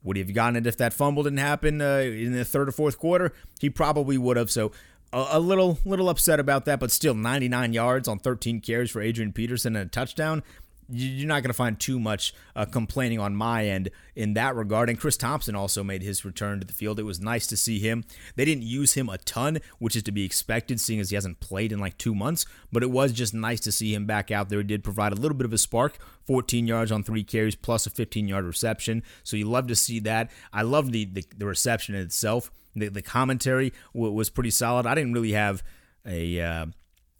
Would 0.03 0.17
he 0.17 0.23
have 0.23 0.35
gotten 0.35 0.57
it 0.57 0.67
if 0.67 0.77
that 0.77 0.93
fumble 0.93 1.23
didn't 1.23 1.39
happen 1.39 1.81
uh, 1.81 1.99
in 1.99 2.33
the 2.33 2.45
third 2.45 2.69
or 2.69 2.73
fourth 2.73 2.99
quarter? 2.99 3.33
He 3.61 3.71
probably 3.71 4.19
would 4.19 4.37
have. 4.37 4.51
So 4.51 4.73
a, 5.13 5.27
a, 5.33 5.41
little 5.41 5.79
little 5.85 6.09
upset 6.09 6.39
about 6.39 6.65
that, 6.67 6.79
but 6.79 6.91
still 6.91 7.15
99 7.15 7.73
yards 7.73 8.07
on 8.07 8.19
13 8.19 8.61
carries 8.61 8.91
for 8.91 9.01
Adrian 9.01 9.33
Peterson 9.33 9.75
and 9.77 9.87
a 9.87 9.89
touchdown 9.89 10.43
you're 10.89 11.29
not 11.29 11.43
going 11.43 11.51
to 11.51 11.55
find 11.55 11.79
too 11.79 11.99
much 11.99 12.33
uh, 12.55 12.65
complaining 12.65 13.19
on 13.19 13.35
my 13.35 13.67
end 13.67 13.91
in 14.15 14.35
that 14.35 14.55
regard. 14.55 14.89
And 14.89 14.99
Chris 14.99 15.17
Thompson 15.17 15.57
also 15.57 15.83
made 15.83 16.03
his 16.03 16.25
return 16.25 16.61
to 16.61 16.67
the 16.67 16.73
field. 16.73 17.01
It 17.01 17.05
was 17.05 17.21
nice 17.21 17.47
to 17.49 17.57
see 17.57 17.79
him. 17.81 18.05
They 18.37 18.45
didn't 18.45 18.63
use 18.63 18.95
him 18.95 19.09
a 19.09 19.19
ton, 19.19 19.59
which 19.79 19.97
is 19.97 20.03
to 20.05 20.13
be 20.13 20.25
expected, 20.25 20.81
seeing 20.81 21.01
as 21.01 21.11
he 21.11 21.17
hasn't 21.17 21.41
played 21.41 21.73
in 21.73 21.81
like 21.81 21.99
two 21.99 22.15
months. 22.15 22.47
But 22.71 22.83
it 22.83 22.91
was 22.91 23.13
just 23.13 23.35
nice 23.35 23.61
to 23.61 23.73
see 23.73 23.95
him 23.95 24.07
back 24.07 24.31
out 24.31 24.49
there. 24.49 24.61
He 24.61 24.65
did 24.65 24.85
provide 24.85 25.13
a 25.13 25.17
little 25.17 25.37
bit 25.37 25.47
of 25.47 25.53
a 25.53 25.59
spark 25.59 25.99
14 26.27 26.67
yards 26.67 26.93
on 26.93 27.03
three 27.03 27.25
carries, 27.25 27.57
plus 27.57 27.87
a 27.87 27.91
15 27.91 28.29
yard 28.29 28.45
reception. 28.45 29.03
So 29.25 29.37
you 29.37 29.47
love 29.47 29.67
to 29.69 29.77
see 29.77 29.99
that. 30.01 30.31
I 30.53 30.63
love 30.63 30.93
the, 30.93 31.05
the, 31.05 31.25
the 31.37 31.47
reception 31.47 31.95
itself. 31.95 32.51
The, 32.75 32.89
the 32.89 33.03
commentary 33.03 33.73
w- 33.95 34.13
was 34.13 34.31
pretty 34.31 34.51
solid. 34.51 34.87
I 34.87 34.95
didn't 34.95 35.15
really 35.15 35.33
have 35.33 35.63
a. 36.07 36.41
Uh, 36.41 36.67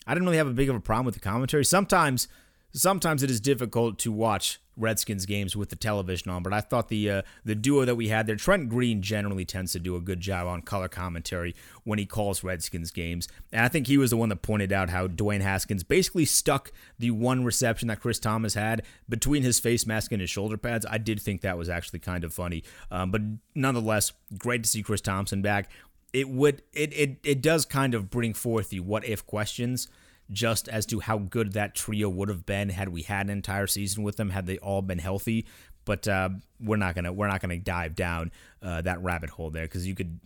I 0.09 0.15
didn't 0.15 0.27
really 0.27 0.37
have 0.37 0.47
a 0.47 0.53
big 0.53 0.71
of 0.71 0.77
a 0.77 0.81
problem 0.81 1.05
with 1.05 1.15
the 1.15 1.21
commentary. 1.21 1.65
Sometimes 1.65 2.29
sometimes 2.73 3.23
it 3.23 3.31
is 3.31 3.41
difficult 3.41 3.99
to 4.01 4.13
watch 4.13 4.61
Redskins 4.77 5.25
games 5.25 5.57
with 5.57 5.71
the 5.71 5.77
television 5.77 6.31
on, 6.31 6.43
but 6.43 6.53
I 6.53 6.61
thought 6.61 6.89
the 6.89 7.11
uh, 7.11 7.23
the 7.45 7.55
duo 7.55 7.87
that 7.87 7.95
we 7.95 8.09
had 8.09 8.27
there, 8.27 8.37
Trent 8.37 8.69
Green 8.69 9.01
generally 9.01 9.47
tends 9.47 9.73
to 9.73 9.79
do 9.79 9.97
a 9.97 10.01
good 10.01 10.21
job 10.21 10.47
on 10.47 10.61
color 10.61 10.89
commentary 10.89 11.55
when 11.85 11.99
he 11.99 12.05
calls 12.05 12.45
Redskins 12.45 12.91
games, 12.91 13.27
and 13.53 13.65
I 13.65 13.69
think 13.69 13.87
he 13.87 13.97
was 13.97 14.11
the 14.11 14.19
one 14.19 14.29
that 14.29 14.43
pointed 14.43 14.73
out 14.73 14.91
how 14.91 15.09
Dwayne 15.09 15.41
Haskins 15.41 15.83
basically 15.83 16.27
stuck 16.27 16.73
the 16.99 17.11
one 17.11 17.43
reception 17.43 17.89
that 17.89 18.01
Chris 18.01 18.19
Thompson 18.19 18.61
had 18.63 18.83
between 19.09 19.43
his 19.43 19.59
face 19.59 19.87
mask 19.87 20.13
and 20.13 20.21
his 20.21 20.29
shoulder 20.29 20.59
pads. 20.59 20.85
I 20.89 20.99
did 20.99 21.21
think 21.23 21.41
that 21.41 21.57
was 21.57 21.71
actually 21.71 22.01
kind 22.01 22.23
of 22.23 22.35
funny, 22.35 22.63
um, 22.91 23.11
but 23.11 23.23
nonetheless, 23.55 24.13
great 24.37 24.63
to 24.65 24.69
see 24.69 24.83
Chris 24.83 25.01
Thompson 25.01 25.41
back. 25.41 25.71
It 26.13 26.29
would 26.29 26.63
it 26.75 26.93
it 26.93 27.19
it 27.25 27.41
does 27.41 27.65
kind 27.65 27.95
of 27.95 28.11
bring 28.11 28.35
forth 28.35 28.69
the 28.69 28.81
what 28.81 29.07
if 29.07 29.27
questions 29.27 29.89
just 30.31 30.69
as 30.69 30.87
to 30.87 31.01
how 31.01 31.19
good 31.19 31.53
that 31.53 31.75
trio 31.75 32.09
would 32.09 32.29
have 32.29 32.47
been 32.47 32.69
had 32.69 32.89
we 32.89 33.03
had 33.03 33.27
an 33.27 33.31
entire 33.31 33.67
season 33.67 34.03
with 34.03 34.17
them, 34.17 34.31
had 34.31 34.47
they 34.47 34.59
all 34.59 34.83
been 34.83 34.99
healthy. 34.99 35.47
But 35.85 36.09
uh, 36.09 36.31
we're 36.61 36.77
not 36.77 36.95
gonna 36.95 37.13
we're 37.13 37.29
not 37.29 37.41
gonna 37.41 37.59
dive 37.59 37.95
down 37.95 38.33
uh, 38.61 38.83
that 38.83 39.03
rabbit 39.03 39.31
hole 39.31 39.51
there 39.51 39.65
because 39.65 39.87
you 39.87 39.95
could 39.95 40.19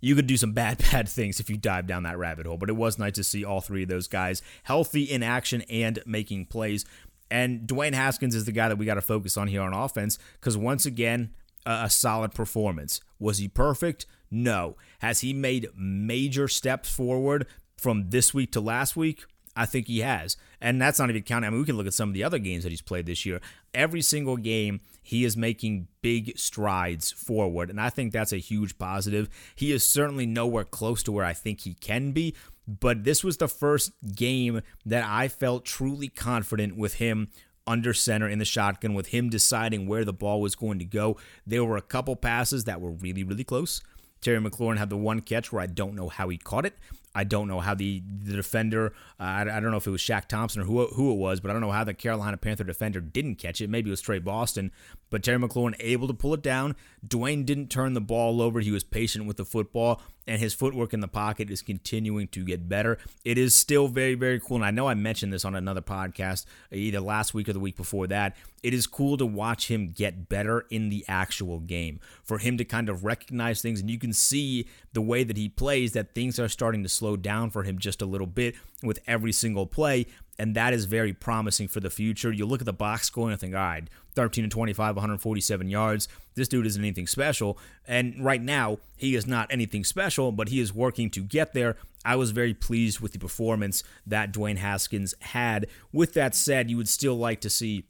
you 0.00 0.14
could 0.14 0.26
do 0.26 0.36
some 0.36 0.52
bad 0.52 0.78
bad 0.92 1.08
things 1.08 1.40
if 1.40 1.50
you 1.50 1.56
dive 1.56 1.86
down 1.86 2.04
that 2.04 2.18
rabbit 2.18 2.46
hole. 2.46 2.58
But 2.58 2.68
it 2.68 2.76
was 2.76 2.98
nice 2.98 3.14
to 3.14 3.24
see 3.24 3.44
all 3.44 3.60
three 3.60 3.82
of 3.82 3.88
those 3.88 4.06
guys 4.06 4.42
healthy 4.62 5.02
in 5.04 5.22
action 5.22 5.62
and 5.62 5.98
making 6.06 6.46
plays. 6.46 6.84
And 7.30 7.66
Dwayne 7.66 7.94
Haskins 7.94 8.34
is 8.34 8.44
the 8.44 8.52
guy 8.52 8.68
that 8.68 8.76
we 8.76 8.86
got 8.86 8.94
to 8.94 9.02
focus 9.02 9.36
on 9.36 9.48
here 9.48 9.62
on 9.62 9.72
offense 9.72 10.18
because 10.34 10.56
once 10.56 10.86
again, 10.86 11.30
a 11.66 11.90
solid 11.90 12.34
performance. 12.34 13.00
Was 13.18 13.38
he 13.38 13.48
perfect? 13.48 14.06
No. 14.30 14.76
Has 14.98 15.20
he 15.20 15.32
made 15.32 15.68
major 15.76 16.48
steps 16.48 16.94
forward? 16.94 17.46
From 17.76 18.10
this 18.10 18.32
week 18.32 18.52
to 18.52 18.60
last 18.60 18.96
week? 18.96 19.24
I 19.56 19.66
think 19.66 19.86
he 19.86 20.00
has. 20.00 20.36
And 20.60 20.80
that's 20.80 20.98
not 20.98 21.10
even 21.10 21.22
counting. 21.22 21.46
I 21.46 21.50
mean, 21.50 21.60
we 21.60 21.66
can 21.66 21.76
look 21.76 21.86
at 21.86 21.94
some 21.94 22.08
of 22.08 22.14
the 22.14 22.24
other 22.24 22.38
games 22.38 22.64
that 22.64 22.70
he's 22.70 22.82
played 22.82 23.06
this 23.06 23.24
year. 23.24 23.40
Every 23.72 24.02
single 24.02 24.36
game, 24.36 24.80
he 25.02 25.24
is 25.24 25.36
making 25.36 25.88
big 26.02 26.36
strides 26.36 27.12
forward. 27.12 27.70
And 27.70 27.80
I 27.80 27.90
think 27.90 28.12
that's 28.12 28.32
a 28.32 28.38
huge 28.38 28.78
positive. 28.78 29.28
He 29.54 29.70
is 29.70 29.84
certainly 29.84 30.26
nowhere 30.26 30.64
close 30.64 31.02
to 31.04 31.12
where 31.12 31.24
I 31.24 31.34
think 31.34 31.60
he 31.60 31.74
can 31.74 32.12
be. 32.12 32.34
But 32.66 33.04
this 33.04 33.22
was 33.22 33.36
the 33.36 33.48
first 33.48 33.92
game 34.14 34.62
that 34.86 35.04
I 35.06 35.28
felt 35.28 35.64
truly 35.64 36.08
confident 36.08 36.76
with 36.76 36.94
him 36.94 37.28
under 37.66 37.94
center 37.94 38.28
in 38.28 38.38
the 38.38 38.44
shotgun, 38.44 38.94
with 38.94 39.08
him 39.08 39.30
deciding 39.30 39.86
where 39.86 40.04
the 40.04 40.12
ball 40.12 40.40
was 40.40 40.54
going 40.54 40.78
to 40.78 40.84
go. 40.84 41.16
There 41.46 41.64
were 41.64 41.76
a 41.76 41.82
couple 41.82 42.16
passes 42.16 42.64
that 42.64 42.80
were 42.80 42.90
really, 42.90 43.22
really 43.22 43.44
close. 43.44 43.82
Terry 44.20 44.40
McLaurin 44.40 44.78
had 44.78 44.90
the 44.90 44.96
one 44.96 45.20
catch 45.20 45.52
where 45.52 45.62
I 45.62 45.66
don't 45.66 45.94
know 45.94 46.08
how 46.08 46.28
he 46.28 46.38
caught 46.38 46.66
it. 46.66 46.78
I 47.14 47.24
don't 47.24 47.48
know 47.48 47.60
how 47.60 47.74
the, 47.74 48.02
the 48.22 48.34
defender, 48.34 48.92
uh, 49.20 49.22
I, 49.22 49.40
I, 49.42 49.60
don't 49.60 49.70
know 49.70 49.76
if 49.76 49.86
it 49.86 49.90
was 49.90 50.00
Shaq 50.00 50.26
Thompson 50.26 50.62
or 50.62 50.64
who, 50.64 50.86
who 50.88 51.12
it 51.12 51.16
was, 51.16 51.40
but 51.40 51.50
I 51.50 51.54
don't 51.54 51.62
know 51.62 51.70
how 51.70 51.84
the 51.84 51.94
Carolina 51.94 52.36
Panther 52.36 52.64
defender 52.64 53.00
didn't 53.00 53.36
catch 53.36 53.60
it. 53.60 53.70
Maybe 53.70 53.88
it 53.88 53.92
was 53.92 54.00
Tre 54.00 54.18
Boston, 54.18 54.72
but 55.10 55.22
Terry 55.22 55.38
McLaurin 55.38 55.76
able 55.78 56.08
to 56.08 56.14
pull 56.14 56.34
it 56.34 56.42
down. 56.42 56.74
Dwayne 57.06 57.46
didn't 57.46 57.68
turn 57.68 57.94
the 57.94 58.00
ball 58.00 58.42
over. 58.42 58.60
He 58.60 58.72
was 58.72 58.82
patient 58.82 59.26
with 59.26 59.36
the 59.36 59.44
football, 59.44 60.02
and 60.26 60.40
his 60.40 60.54
footwork 60.54 60.92
in 60.94 61.00
the 61.00 61.08
pocket 61.08 61.50
is 61.50 61.62
continuing 61.62 62.28
to 62.28 62.44
get 62.44 62.68
better. 62.68 62.98
It 63.24 63.38
is 63.38 63.54
still 63.54 63.88
very, 63.88 64.14
very 64.14 64.40
cool. 64.40 64.56
And 64.56 64.64
I 64.64 64.70
know 64.70 64.88
I 64.88 64.94
mentioned 64.94 65.32
this 65.32 65.44
on 65.44 65.54
another 65.54 65.82
podcast, 65.82 66.46
either 66.72 67.00
last 67.00 67.34
week 67.34 67.48
or 67.48 67.52
the 67.52 67.60
week 67.60 67.76
before 67.76 68.06
that. 68.08 68.36
It 68.62 68.72
is 68.72 68.86
cool 68.86 69.18
to 69.18 69.26
watch 69.26 69.70
him 69.70 69.90
get 69.90 70.28
better 70.30 70.64
in 70.70 70.88
the 70.88 71.04
actual 71.06 71.60
game, 71.60 72.00
for 72.22 72.38
him 72.38 72.56
to 72.56 72.64
kind 72.64 72.88
of 72.88 73.04
recognize 73.04 73.60
things. 73.60 73.80
And 73.80 73.90
you 73.90 73.98
can 73.98 74.14
see 74.14 74.66
the 74.94 75.02
way 75.02 75.22
that 75.24 75.36
he 75.36 75.50
plays 75.50 75.92
that 75.92 76.14
things 76.14 76.38
are 76.38 76.48
starting 76.48 76.82
to 76.82 76.88
slow 76.88 77.16
down 77.16 77.50
for 77.50 77.64
him 77.64 77.78
just 77.78 78.00
a 78.00 78.06
little 78.06 78.26
bit 78.26 78.54
with 78.82 79.00
every 79.06 79.32
single 79.32 79.66
play 79.66 80.06
and 80.38 80.54
that 80.56 80.72
is 80.72 80.84
very 80.86 81.12
promising 81.12 81.68
for 81.68 81.80
the 81.80 81.90
future. 81.90 82.32
You 82.32 82.46
look 82.46 82.60
at 82.60 82.66
the 82.66 82.72
box 82.72 83.06
score 83.06 83.30
and 83.30 83.38
think, 83.38 83.54
all 83.54 83.60
right, 83.60 83.88
13 84.14 84.44
and 84.44 84.50
25, 84.50 84.96
147 84.96 85.68
yards. 85.68 86.08
This 86.34 86.48
dude 86.48 86.66
isn't 86.66 86.82
anything 86.82 87.06
special. 87.06 87.58
And 87.86 88.24
right 88.24 88.42
now, 88.42 88.78
he 88.96 89.14
is 89.14 89.26
not 89.26 89.48
anything 89.50 89.84
special, 89.84 90.32
but 90.32 90.48
he 90.48 90.60
is 90.60 90.74
working 90.74 91.10
to 91.10 91.20
get 91.20 91.52
there. 91.52 91.76
I 92.04 92.16
was 92.16 92.32
very 92.32 92.54
pleased 92.54 93.00
with 93.00 93.12
the 93.12 93.18
performance 93.18 93.82
that 94.06 94.32
Dwayne 94.32 94.58
Haskins 94.58 95.14
had. 95.20 95.66
With 95.92 96.14
that 96.14 96.34
said, 96.34 96.70
you 96.70 96.76
would 96.76 96.88
still 96.88 97.16
like 97.16 97.40
to 97.42 97.50
see 97.50 97.84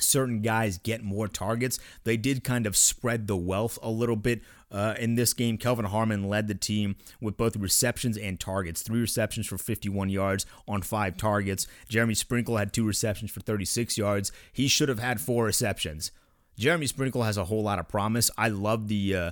certain 0.00 0.42
guys 0.42 0.78
get 0.78 1.02
more 1.02 1.28
targets. 1.28 1.78
They 2.04 2.16
did 2.16 2.44
kind 2.44 2.66
of 2.66 2.76
spread 2.76 3.26
the 3.26 3.36
wealth 3.36 3.78
a 3.82 3.90
little 3.90 4.16
bit 4.16 4.42
uh, 4.70 4.94
in 4.98 5.14
this 5.14 5.32
game. 5.32 5.58
Kelvin 5.58 5.86
Harmon 5.86 6.28
led 6.28 6.48
the 6.48 6.54
team 6.54 6.96
with 7.20 7.36
both 7.36 7.56
receptions 7.56 8.16
and 8.16 8.38
targets. 8.38 8.82
Three 8.82 9.00
receptions 9.00 9.46
for 9.46 9.58
51 9.58 10.10
yards 10.10 10.46
on 10.66 10.82
five 10.82 11.16
targets. 11.16 11.66
Jeremy 11.88 12.14
Sprinkle 12.14 12.56
had 12.56 12.72
two 12.72 12.86
receptions 12.86 13.30
for 13.30 13.40
36 13.40 13.98
yards. 13.98 14.32
He 14.52 14.68
should 14.68 14.88
have 14.88 14.98
had 14.98 15.20
four 15.20 15.44
receptions. 15.44 16.10
Jeremy 16.58 16.86
Sprinkle 16.86 17.22
has 17.22 17.36
a 17.36 17.46
whole 17.46 17.62
lot 17.62 17.78
of 17.78 17.88
promise. 17.88 18.30
I 18.36 18.48
love 18.48 18.88
the 18.88 19.14
uh, 19.16 19.30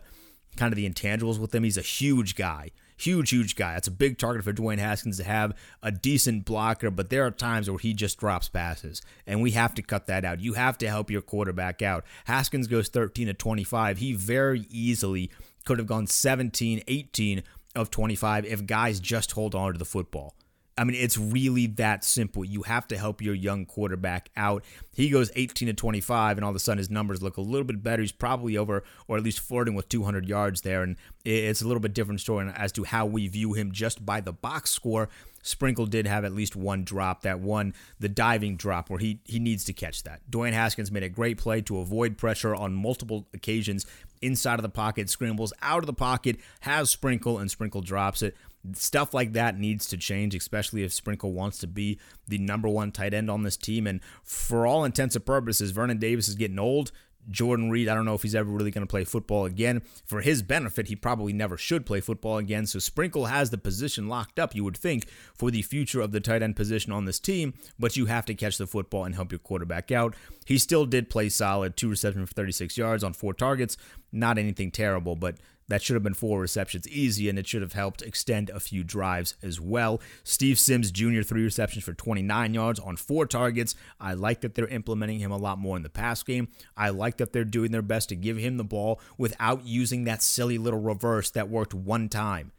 kind 0.56 0.72
of 0.72 0.76
the 0.76 0.88
intangibles 0.88 1.38
with 1.38 1.54
him. 1.54 1.62
He's 1.62 1.78
a 1.78 1.82
huge 1.82 2.34
guy. 2.34 2.70
Huge, 2.98 3.30
huge 3.30 3.54
guy. 3.54 3.74
That's 3.74 3.88
a 3.88 3.92
big 3.92 4.18
target 4.18 4.44
for 4.44 4.52
Dwayne 4.52 4.78
Haskins 4.78 5.18
to 5.18 5.24
have 5.24 5.56
a 5.82 5.92
decent 5.92 6.44
blocker, 6.44 6.90
but 6.90 7.10
there 7.10 7.24
are 7.24 7.30
times 7.30 7.70
where 7.70 7.78
he 7.78 7.94
just 7.94 8.18
drops 8.18 8.48
passes, 8.48 9.02
and 9.26 9.40
we 9.40 9.52
have 9.52 9.72
to 9.74 9.82
cut 9.82 10.06
that 10.08 10.24
out. 10.24 10.40
You 10.40 10.54
have 10.54 10.76
to 10.78 10.88
help 10.88 11.10
your 11.10 11.22
quarterback 11.22 11.80
out. 11.80 12.04
Haskins 12.24 12.66
goes 12.66 12.88
13 12.88 13.28
to 13.28 13.34
25. 13.34 13.98
He 13.98 14.12
very 14.14 14.66
easily 14.68 15.30
could 15.64 15.78
have 15.78 15.86
gone 15.86 16.08
17, 16.08 16.82
18 16.88 17.42
of 17.76 17.90
25 17.90 18.44
if 18.44 18.66
guys 18.66 18.98
just 18.98 19.32
hold 19.32 19.54
on 19.54 19.72
to 19.72 19.78
the 19.78 19.84
football. 19.84 20.34
I 20.78 20.84
mean, 20.84 20.96
it's 20.96 21.18
really 21.18 21.66
that 21.66 22.04
simple. 22.04 22.44
You 22.44 22.62
have 22.62 22.86
to 22.88 22.96
help 22.96 23.20
your 23.20 23.34
young 23.34 23.66
quarterback 23.66 24.30
out. 24.36 24.64
He 24.94 25.10
goes 25.10 25.32
18 25.34 25.66
to 25.66 25.74
25, 25.74 26.38
and 26.38 26.44
all 26.44 26.50
of 26.50 26.56
a 26.56 26.60
sudden 26.60 26.78
his 26.78 26.88
numbers 26.88 27.20
look 27.20 27.36
a 27.36 27.40
little 27.40 27.64
bit 27.64 27.82
better. 27.82 28.00
He's 28.00 28.12
probably 28.12 28.56
over, 28.56 28.84
or 29.08 29.16
at 29.16 29.24
least 29.24 29.40
flirting 29.40 29.74
with 29.74 29.88
200 29.88 30.28
yards 30.28 30.60
there, 30.60 30.84
and 30.84 30.96
it's 31.24 31.62
a 31.62 31.66
little 31.66 31.80
bit 31.80 31.94
different 31.94 32.20
story 32.20 32.50
as 32.54 32.70
to 32.72 32.84
how 32.84 33.06
we 33.06 33.26
view 33.26 33.54
him 33.54 33.72
just 33.72 34.06
by 34.06 34.20
the 34.20 34.32
box 34.32 34.70
score. 34.70 35.08
Sprinkle 35.42 35.86
did 35.86 36.06
have 36.06 36.24
at 36.24 36.32
least 36.32 36.54
one 36.54 36.84
drop, 36.84 37.22
that 37.22 37.40
one, 37.40 37.74
the 37.98 38.08
diving 38.08 38.56
drop, 38.56 38.90
where 38.90 38.98
he, 38.98 39.20
he 39.24 39.38
needs 39.38 39.64
to 39.64 39.72
catch 39.72 40.02
that. 40.04 40.20
Dwayne 40.30 40.52
Haskins 40.52 40.92
made 40.92 41.02
a 41.02 41.08
great 41.08 41.38
play 41.38 41.60
to 41.62 41.78
avoid 41.78 42.18
pressure 42.18 42.54
on 42.54 42.74
multiple 42.74 43.26
occasions 43.32 43.86
inside 44.20 44.58
of 44.58 44.62
the 44.62 44.68
pocket, 44.68 45.08
scrambles 45.08 45.52
out 45.62 45.80
of 45.80 45.86
the 45.86 45.92
pocket, 45.92 46.38
has 46.60 46.90
Sprinkle, 46.90 47.38
and 47.38 47.50
Sprinkle 47.50 47.80
drops 47.80 48.22
it. 48.22 48.36
Stuff 48.74 49.14
like 49.14 49.32
that 49.32 49.58
needs 49.58 49.86
to 49.88 49.96
change, 49.96 50.34
especially 50.34 50.82
if 50.82 50.92
Sprinkle 50.92 51.32
wants 51.32 51.58
to 51.58 51.66
be 51.66 51.98
the 52.26 52.38
number 52.38 52.68
one 52.68 52.92
tight 52.92 53.14
end 53.14 53.30
on 53.30 53.42
this 53.42 53.56
team. 53.56 53.86
And 53.86 54.00
for 54.22 54.66
all 54.66 54.84
intents 54.84 55.16
and 55.16 55.24
purposes, 55.24 55.70
Vernon 55.70 55.98
Davis 55.98 56.28
is 56.28 56.34
getting 56.34 56.58
old. 56.58 56.92
Jordan 57.30 57.70
Reed, 57.70 57.88
I 57.88 57.94
don't 57.94 58.04
know 58.04 58.14
if 58.14 58.22
he's 58.22 58.34
ever 58.34 58.50
really 58.50 58.70
going 58.70 58.86
to 58.86 58.90
play 58.90 59.04
football 59.04 59.44
again. 59.44 59.82
For 60.06 60.20
his 60.20 60.42
benefit, 60.42 60.88
he 60.88 60.96
probably 60.96 61.32
never 61.32 61.56
should 61.56 61.84
play 61.84 62.00
football 62.00 62.38
again. 62.38 62.66
So 62.66 62.78
Sprinkle 62.78 63.26
has 63.26 63.50
the 63.50 63.58
position 63.58 64.08
locked 64.08 64.38
up, 64.38 64.54
you 64.54 64.64
would 64.64 64.76
think, 64.76 65.08
for 65.34 65.50
the 65.50 65.62
future 65.62 66.00
of 66.00 66.12
the 66.12 66.20
tight 66.20 66.42
end 66.42 66.56
position 66.56 66.92
on 66.92 67.04
this 67.04 67.20
team, 67.20 67.54
but 67.78 67.96
you 67.96 68.06
have 68.06 68.24
to 68.26 68.34
catch 68.34 68.58
the 68.58 68.66
football 68.66 69.04
and 69.04 69.14
help 69.14 69.32
your 69.32 69.38
quarterback 69.38 69.90
out. 69.90 70.14
He 70.46 70.58
still 70.58 70.86
did 70.86 71.10
play 71.10 71.28
solid, 71.28 71.76
two 71.76 71.90
receptions 71.90 72.28
for 72.28 72.34
36 72.34 72.78
yards 72.78 73.04
on 73.04 73.12
four 73.12 73.34
targets. 73.34 73.76
Not 74.10 74.38
anything 74.38 74.70
terrible, 74.70 75.14
but 75.14 75.36
that 75.68 75.82
should 75.82 75.94
have 75.94 76.02
been 76.02 76.14
four 76.14 76.40
receptions 76.40 76.88
easy, 76.88 77.28
and 77.28 77.38
it 77.38 77.46
should 77.46 77.62
have 77.62 77.74
helped 77.74 78.02
extend 78.02 78.50
a 78.50 78.60
few 78.60 78.82
drives 78.82 79.34
as 79.42 79.60
well. 79.60 80.00
Steve 80.24 80.58
Sims 80.58 80.90
Jr., 80.90 81.22
three 81.22 81.44
receptions 81.44 81.84
for 81.84 81.92
29 81.92 82.54
yards 82.54 82.80
on 82.80 82.96
four 82.96 83.26
targets. 83.26 83.74
I 84.00 84.14
like 84.14 84.40
that 84.40 84.54
they're 84.54 84.66
implementing 84.66 85.18
him 85.18 85.30
a 85.30 85.36
lot 85.36 85.58
more 85.58 85.76
in 85.76 85.82
the 85.82 85.90
pass 85.90 86.22
game. 86.22 86.48
I 86.76 86.90
like 86.90 87.18
that 87.18 87.32
they're 87.32 87.44
doing 87.44 87.70
their 87.70 87.82
best 87.82 88.08
to 88.08 88.16
give 88.16 88.38
him 88.38 88.56
the 88.56 88.64
ball 88.64 89.00
without 89.16 89.66
using 89.66 90.04
that 90.04 90.22
silly 90.22 90.58
little 90.58 90.80
reverse 90.80 91.30
that 91.30 91.48
worked 91.48 91.74
one 91.74 92.08
time. 92.08 92.52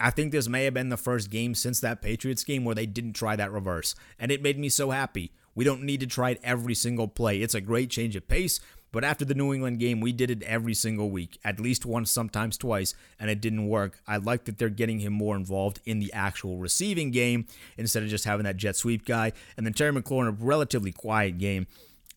I 0.00 0.10
think 0.10 0.32
this 0.32 0.48
may 0.48 0.64
have 0.64 0.72
been 0.72 0.88
the 0.88 0.96
first 0.96 1.28
game 1.28 1.54
since 1.54 1.78
that 1.80 2.00
Patriots 2.00 2.42
game 2.42 2.64
where 2.64 2.74
they 2.74 2.86
didn't 2.86 3.12
try 3.12 3.36
that 3.36 3.52
reverse, 3.52 3.94
and 4.18 4.32
it 4.32 4.42
made 4.42 4.58
me 4.58 4.70
so 4.70 4.90
happy. 4.90 5.32
We 5.54 5.64
don't 5.64 5.82
need 5.82 6.00
to 6.00 6.06
try 6.06 6.30
it 6.30 6.40
every 6.42 6.74
single 6.74 7.06
play. 7.06 7.42
It's 7.42 7.54
a 7.54 7.60
great 7.60 7.90
change 7.90 8.16
of 8.16 8.26
pace. 8.26 8.60
But 8.92 9.04
after 9.04 9.24
the 9.24 9.34
New 9.34 9.54
England 9.54 9.78
game, 9.78 10.00
we 10.00 10.12
did 10.12 10.30
it 10.30 10.42
every 10.42 10.74
single 10.74 11.10
week, 11.10 11.38
at 11.44 11.60
least 11.60 11.86
once, 11.86 12.10
sometimes 12.10 12.56
twice, 12.56 12.94
and 13.18 13.30
it 13.30 13.40
didn't 13.40 13.68
work. 13.68 14.00
I 14.06 14.16
like 14.16 14.44
that 14.44 14.58
they're 14.58 14.68
getting 14.68 14.98
him 14.98 15.12
more 15.12 15.36
involved 15.36 15.80
in 15.84 16.00
the 16.00 16.12
actual 16.12 16.58
receiving 16.58 17.10
game 17.10 17.46
instead 17.76 18.02
of 18.02 18.08
just 18.08 18.24
having 18.24 18.44
that 18.44 18.56
jet 18.56 18.76
sweep 18.76 19.04
guy. 19.04 19.32
And 19.56 19.64
then 19.64 19.74
Terry 19.74 19.92
McLaurin, 19.92 20.28
a 20.28 20.32
relatively 20.32 20.92
quiet 20.92 21.38
game, 21.38 21.66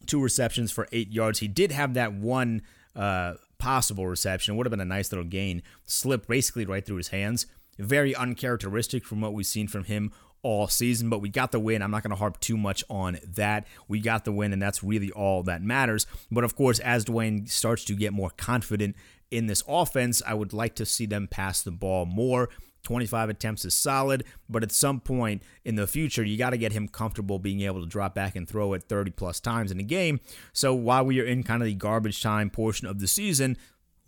two 0.07 0.21
receptions 0.21 0.71
for 0.71 0.87
eight 0.91 1.11
yards. 1.11 1.39
He 1.39 1.47
did 1.47 1.71
have 1.71 1.93
that 1.93 2.13
one 2.13 2.63
uh, 2.95 3.35
possible 3.59 4.07
reception. 4.07 4.53
It 4.53 4.57
would 4.57 4.65
have 4.65 4.71
been 4.71 4.79
a 4.79 4.85
nice 4.85 5.11
little 5.11 5.25
gain, 5.25 5.61
slip 5.85 6.27
basically 6.27 6.65
right 6.65 6.85
through 6.85 6.97
his 6.97 7.09
hands. 7.09 7.45
Very 7.79 8.15
uncharacteristic 8.15 9.05
from 9.05 9.21
what 9.21 9.33
we've 9.33 9.45
seen 9.45 9.67
from 9.67 9.85
him 9.85 10.11
all 10.43 10.67
season, 10.67 11.09
but 11.09 11.19
we 11.19 11.29
got 11.29 11.51
the 11.51 11.59
win. 11.59 11.81
I'm 11.81 11.91
not 11.91 12.03
going 12.03 12.11
to 12.11 12.17
harp 12.17 12.39
too 12.39 12.57
much 12.57 12.83
on 12.89 13.17
that. 13.35 13.65
We 13.87 13.99
got 13.99 14.25
the 14.25 14.31
win, 14.31 14.53
and 14.53 14.61
that's 14.61 14.83
really 14.83 15.11
all 15.11 15.43
that 15.43 15.63
matters. 15.63 16.05
But 16.29 16.43
of 16.43 16.55
course, 16.55 16.79
as 16.79 17.05
Dwayne 17.05 17.49
starts 17.49 17.85
to 17.85 17.95
get 17.95 18.13
more 18.13 18.29
confident 18.29 18.95
in 19.31 19.47
this 19.47 19.63
offense, 19.67 20.21
I 20.25 20.35
would 20.35 20.53
like 20.53 20.75
to 20.75 20.85
see 20.85 21.05
them 21.05 21.27
pass 21.27 21.61
the 21.61 21.71
ball 21.71 22.05
more. 22.05 22.49
25 22.83 23.29
attempts 23.29 23.65
is 23.65 23.73
solid, 23.73 24.25
but 24.49 24.61
at 24.61 24.71
some 24.71 24.99
point 24.99 25.41
in 25.63 25.75
the 25.75 25.87
future, 25.87 26.23
you 26.23 26.37
got 26.37 26.49
to 26.49 26.57
get 26.57 26.73
him 26.73 26.87
comfortable 26.87 27.39
being 27.39 27.61
able 27.61 27.79
to 27.81 27.87
drop 27.87 28.13
back 28.13 28.35
and 28.35 28.47
throw 28.47 28.73
it 28.73 28.83
30 28.83 29.11
plus 29.11 29.39
times 29.39 29.71
in 29.71 29.79
a 29.79 29.83
game. 29.83 30.19
So 30.51 30.73
while 30.73 31.05
we 31.05 31.19
are 31.21 31.25
in 31.25 31.43
kind 31.43 31.61
of 31.61 31.67
the 31.67 31.75
garbage 31.75 32.21
time 32.21 32.49
portion 32.49 32.87
of 32.87 32.99
the 32.99 33.07
season, 33.07 33.57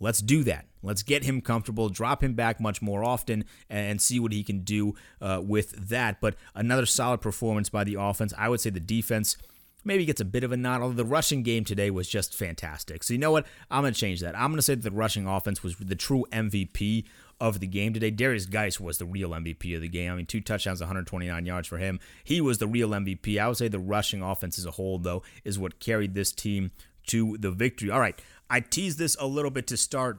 let's 0.00 0.20
do 0.20 0.42
that. 0.44 0.66
Let's 0.82 1.02
get 1.02 1.24
him 1.24 1.40
comfortable, 1.40 1.88
drop 1.88 2.22
him 2.22 2.34
back 2.34 2.60
much 2.60 2.80
more 2.80 3.02
often, 3.02 3.44
and 3.68 4.00
see 4.00 4.20
what 4.20 4.32
he 4.32 4.44
can 4.44 4.60
do 4.60 4.94
uh, 5.20 5.42
with 5.44 5.88
that. 5.88 6.20
But 6.20 6.36
another 6.54 6.86
solid 6.86 7.20
performance 7.20 7.68
by 7.68 7.84
the 7.84 7.94
offense. 7.94 8.32
I 8.38 8.48
would 8.48 8.60
say 8.60 8.70
the 8.70 8.80
defense 8.80 9.36
maybe 9.84 10.04
gets 10.04 10.20
a 10.20 10.24
bit 10.24 10.44
of 10.44 10.52
a 10.52 10.56
nod, 10.56 10.82
although 10.82 10.94
the 10.94 11.04
rushing 11.04 11.42
game 11.42 11.64
today 11.64 11.90
was 11.90 12.08
just 12.08 12.34
fantastic. 12.34 13.02
So 13.02 13.14
you 13.14 13.18
know 13.18 13.30
what? 13.30 13.46
I'm 13.70 13.82
going 13.82 13.94
to 13.94 13.98
change 13.98 14.20
that. 14.20 14.36
I'm 14.36 14.50
going 14.50 14.56
to 14.56 14.62
say 14.62 14.74
that 14.74 14.82
the 14.82 14.90
rushing 14.90 15.26
offense 15.26 15.62
was 15.62 15.76
the 15.76 15.94
true 15.94 16.26
MVP 16.32 17.04
of 17.40 17.60
the 17.60 17.66
game 17.66 17.92
today. 17.92 18.10
Darius 18.10 18.46
Guice 18.46 18.80
was 18.80 18.98
the 18.98 19.04
real 19.04 19.30
MVP 19.30 19.74
of 19.74 19.82
the 19.82 19.88
game. 19.88 20.12
I 20.12 20.16
mean, 20.16 20.26
two 20.26 20.40
touchdowns, 20.40 20.80
129 20.80 21.46
yards 21.46 21.68
for 21.68 21.78
him. 21.78 22.00
He 22.24 22.40
was 22.40 22.58
the 22.58 22.66
real 22.66 22.90
MVP. 22.90 23.38
I 23.38 23.48
would 23.48 23.56
say 23.56 23.68
the 23.68 23.78
rushing 23.78 24.22
offense 24.22 24.58
as 24.58 24.66
a 24.66 24.72
whole, 24.72 24.98
though, 24.98 25.22
is 25.44 25.58
what 25.58 25.78
carried 25.78 26.14
this 26.14 26.32
team 26.32 26.72
to 27.06 27.36
the 27.38 27.50
victory. 27.50 27.90
All 27.90 28.00
right, 28.00 28.20
I 28.48 28.60
teased 28.60 28.98
this 28.98 29.16
a 29.18 29.26
little 29.26 29.50
bit 29.50 29.66
to 29.68 29.76
start. 29.76 30.18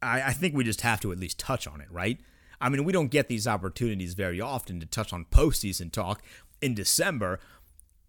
I, 0.00 0.22
I 0.22 0.32
think 0.32 0.54
we 0.54 0.64
just 0.64 0.82
have 0.82 1.00
to 1.00 1.12
at 1.12 1.18
least 1.18 1.38
touch 1.38 1.66
on 1.66 1.80
it, 1.80 1.90
right? 1.90 2.18
I 2.60 2.68
mean, 2.68 2.84
we 2.84 2.92
don't 2.92 3.10
get 3.10 3.28
these 3.28 3.46
opportunities 3.46 4.14
very 4.14 4.40
often 4.40 4.80
to 4.80 4.86
touch 4.86 5.12
on 5.12 5.26
postseason 5.26 5.92
talk 5.92 6.22
in 6.60 6.74
December. 6.74 7.40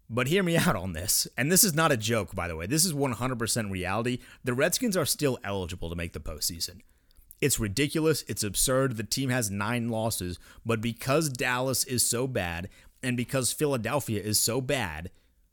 But 0.08 0.28
hear 0.28 0.42
me 0.42 0.56
out 0.56 0.76
on 0.76 0.92
this. 0.92 1.26
And 1.36 1.50
this 1.50 1.64
is 1.64 1.74
not 1.74 1.92
a 1.92 1.96
joke, 1.96 2.34
by 2.34 2.48
the 2.48 2.56
way. 2.56 2.66
This 2.66 2.84
is 2.84 2.92
100% 2.92 3.70
reality. 3.70 4.18
The 4.44 4.54
Redskins 4.54 4.96
are 4.96 5.04
still 5.04 5.38
eligible 5.44 5.90
to 5.90 5.96
make 5.96 6.12
the 6.12 6.20
postseason. 6.20 6.80
It's 7.40 7.60
ridiculous. 7.60 8.24
It's 8.28 8.42
absurd. 8.42 8.96
The 8.96 9.04
team 9.04 9.30
has 9.30 9.50
nine 9.50 9.88
losses. 9.88 10.38
But 10.64 10.80
because 10.80 11.28
Dallas 11.28 11.84
is 11.84 12.08
so 12.08 12.26
bad 12.26 12.68
and 13.02 13.16
because 13.16 13.52
Philadelphia 13.52 14.22
is 14.22 14.40
so 14.40 14.60
bad, 14.60 15.10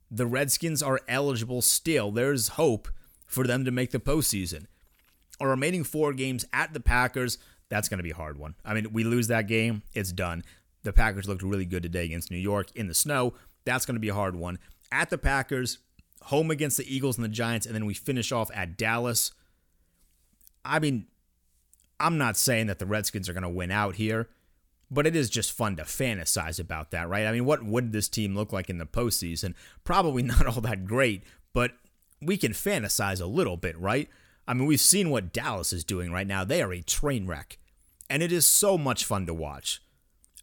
the 0.10 0.27
Redskins 0.27 0.82
are 0.82 1.01
eligible 1.08 1.62
still. 1.62 2.12
There's 2.12 2.50
hope 2.50 2.88
for 3.34 3.46
them 3.46 3.66
to 3.66 3.72
make 3.72 3.92
the 3.92 4.00
postseason. 4.00 4.66
Our 5.40 5.50
remaining 5.50 5.84
four 5.84 6.13
games 6.13 6.46
at 6.54 6.74
the 6.74 6.80
Packers, 6.80 7.38
that's 7.70 7.90
going 7.90 7.98
to 7.98 8.04
be 8.04 8.12
a 8.12 8.16
hard 8.16 8.38
one. 8.38 8.56
I 8.63 8.74
mean, 8.74 8.94
we 8.94 9.04
lose 9.04 9.28
that 9.28 9.48
game, 9.48 9.82
it's 9.94 10.12
done. 10.12 10.44
The 10.84 10.94
Packers 10.94 11.28
looked 11.28 11.42
really 11.42 11.66
good 11.66 11.84
today 11.84 12.06
against 12.06 12.30
New 12.30 12.38
York 12.38 12.68
in 12.75 12.88
the 12.88 12.94
snow. 12.94 13.34
That's 13.66 13.86
going 13.86 13.96
to 13.96 14.02
be 14.02 14.10
a 14.10 14.13
hard 14.13 14.36
one. 14.36 14.60
At 14.92 15.10
the 15.10 15.18
Packers, 15.18 15.80
home 16.24 16.52
against 16.52 16.78
the 16.78 16.94
Eagles 16.94 17.18
and 17.18 17.25
the 17.25 17.30
Giants, 17.30 17.66
and 17.66 17.74
then 17.74 17.86
we 17.86 17.94
finish 17.94 18.32
off 18.32 18.52
at 18.54 18.78
Dallas. 18.78 19.32
I 20.63 20.80
mean, 20.80 21.08
I'm 22.00 22.18
not 22.18 22.38
saying 22.38 22.68
that 22.68 22.80
the 22.80 22.86
Redskins 22.86 23.28
are 23.30 23.34
going 23.34 23.44
to 23.44 23.50
win 23.50 23.72
out 23.72 23.96
here, 23.96 24.30
but 24.92 25.08
it 25.08 25.16
is 25.16 25.30
just 25.30 25.52
fun 25.52 25.75
to 25.78 25.84
fantasize 25.84 26.60
about 26.60 26.92
that, 26.92 27.10
right? 27.10 27.25
I 27.25 27.32
mean, 27.32 27.46
what 27.46 27.63
would 27.63 27.92
this 27.92 28.10
team 28.10 28.36
look 28.36 28.54
like 28.54 28.70
in 28.70 28.78
the 28.78 28.86
postseason? 28.86 29.56
Probably 29.84 30.22
not 30.24 30.46
all 30.46 30.62
that 30.62 30.86
great, 30.86 31.24
but 31.54 31.72
we 32.25 32.38
can 32.38 32.51
fantasize 32.51 33.22
a 33.22 33.25
little 33.25 33.58
bit, 33.58 33.77
right? 33.77 34.10
I 34.48 34.53
mean, 34.53 34.65
we've 34.65 34.80
seen 34.80 35.10
what 35.10 35.34
Dallas 35.34 35.72
is 35.74 35.84
doing 35.84 36.12
right 36.12 36.27
now. 36.27 36.44
They 36.44 36.62
are 36.62 36.74
a 36.74 36.82
train 36.82 37.27
wreck, 37.27 37.58
and 38.10 38.22
it 38.22 38.32
is 38.32 38.46
so 38.48 38.77
much 38.77 39.06
fun 39.06 39.25
to 39.27 39.34
watch. 39.34 39.82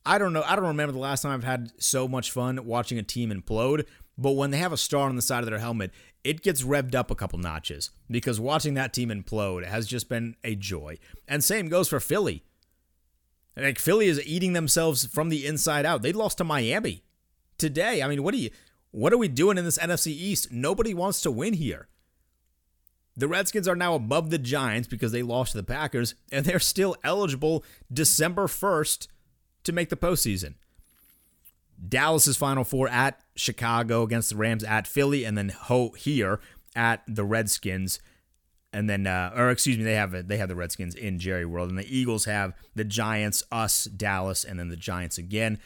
I 0.06 0.18
don't 0.18 0.32
know. 0.32 0.42
I 0.42 0.56
don't 0.56 0.66
remember 0.66 0.92
the 0.92 0.98
last 0.98 1.22
time 1.22 1.32
I've 1.32 1.44
had 1.44 1.72
so 1.78 2.08
much 2.08 2.30
fun 2.30 2.64
watching 2.64 2.98
a 2.98 3.02
team 3.02 3.30
implode. 3.30 3.86
But 4.16 4.32
when 4.32 4.50
they 4.50 4.58
have 4.58 4.72
a 4.72 4.76
star 4.76 5.08
on 5.08 5.16
the 5.16 5.22
side 5.22 5.44
of 5.44 5.48
their 5.48 5.58
helmet, 5.58 5.92
it 6.24 6.42
gets 6.42 6.62
revved 6.62 6.94
up 6.94 7.10
a 7.10 7.14
couple 7.14 7.38
notches 7.38 7.90
because 8.10 8.38
watching 8.38 8.74
that 8.74 8.92
team 8.92 9.08
implode 9.08 9.64
has 9.64 9.86
just 9.86 10.08
been 10.08 10.36
a 10.44 10.54
joy. 10.54 10.98
And 11.26 11.42
same 11.42 11.68
goes 11.68 11.88
for 11.88 12.00
Philly. 12.00 12.44
Like 13.56 13.78
Philly 13.78 14.08
is 14.08 14.24
eating 14.26 14.52
themselves 14.52 15.06
from 15.06 15.28
the 15.28 15.46
inside 15.46 15.86
out. 15.86 16.02
They 16.02 16.12
lost 16.12 16.38
to 16.38 16.44
Miami 16.44 17.02
today. 17.56 18.02
I 18.02 18.08
mean, 18.08 18.22
what 18.22 18.34
are 18.34 18.38
you 18.38 18.50
what 18.90 19.12
are 19.12 19.18
we 19.18 19.28
doing 19.28 19.58
in 19.58 19.64
this 19.64 19.78
NFC 19.78 20.08
East? 20.08 20.50
Nobody 20.50 20.94
wants 20.94 21.20
to 21.22 21.30
win 21.30 21.54
here. 21.54 21.88
The 23.16 23.28
Redskins 23.28 23.68
are 23.68 23.76
now 23.76 23.94
above 23.94 24.30
the 24.30 24.38
Giants 24.38 24.88
because 24.88 25.12
they 25.12 25.22
lost 25.22 25.52
to 25.52 25.58
the 25.58 25.64
Packers, 25.64 26.14
and 26.32 26.44
they're 26.44 26.58
still 26.58 26.96
eligible 27.04 27.64
December 27.92 28.46
1st 28.46 29.08
to 29.64 29.72
make 29.72 29.90
the 29.90 29.96
postseason. 29.96 30.54
Dallas's 31.86 32.36
final 32.36 32.64
four 32.64 32.88
at 32.88 33.20
Chicago 33.36 34.02
against 34.02 34.30
the 34.30 34.36
Rams 34.36 34.64
at 34.64 34.86
Philly, 34.86 35.24
and 35.24 35.36
then 35.36 35.48
ho 35.48 35.90
here 35.90 36.40
at 36.76 37.02
the 37.06 37.24
Redskins, 37.24 38.00
and 38.72 38.88
then 38.88 39.06
uh, 39.06 39.32
or 39.34 39.50
excuse 39.50 39.78
me, 39.78 39.84
they 39.84 39.94
have 39.94 40.28
they 40.28 40.36
have 40.36 40.48
the 40.48 40.54
Redskins 40.54 40.94
in 40.94 41.18
Jerry 41.18 41.46
World, 41.46 41.70
and 41.70 41.78
the 41.78 41.96
Eagles 41.96 42.26
have 42.26 42.52
the 42.74 42.84
Giants, 42.84 43.42
us, 43.50 43.84
Dallas, 43.84 44.44
and 44.44 44.58
then 44.58 44.68
the 44.68 44.76
Giants 44.76 45.18
again. 45.18 45.58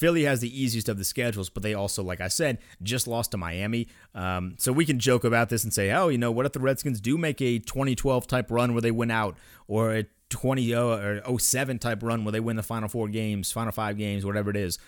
Philly 0.00 0.24
has 0.24 0.40
the 0.40 0.62
easiest 0.62 0.88
of 0.88 0.96
the 0.96 1.04
schedules, 1.04 1.50
but 1.50 1.62
they 1.62 1.74
also, 1.74 2.02
like 2.02 2.22
I 2.22 2.28
said, 2.28 2.56
just 2.82 3.06
lost 3.06 3.32
to 3.32 3.36
Miami. 3.36 3.86
Um, 4.14 4.54
so 4.56 4.72
we 4.72 4.86
can 4.86 4.98
joke 4.98 5.24
about 5.24 5.50
this 5.50 5.62
and 5.62 5.74
say, 5.74 5.92
oh, 5.92 6.08
you 6.08 6.16
know, 6.16 6.30
what 6.30 6.46
if 6.46 6.52
the 6.52 6.58
Redskins 6.58 7.02
do 7.02 7.18
make 7.18 7.42
a 7.42 7.58
2012 7.58 8.26
type 8.26 8.50
run 8.50 8.72
where 8.72 8.80
they 8.80 8.92
win 8.92 9.10
out, 9.10 9.36
or 9.68 9.94
a 9.94 10.06
20 10.30 10.74
or 10.74 11.38
07 11.38 11.78
type 11.78 12.02
run 12.02 12.24
where 12.24 12.32
they 12.32 12.40
win 12.40 12.56
the 12.56 12.62
final 12.62 12.88
four 12.88 13.08
games, 13.08 13.52
final 13.52 13.72
five 13.72 13.98
games, 13.98 14.24
whatever 14.24 14.48
it 14.48 14.56
is. 14.56 14.78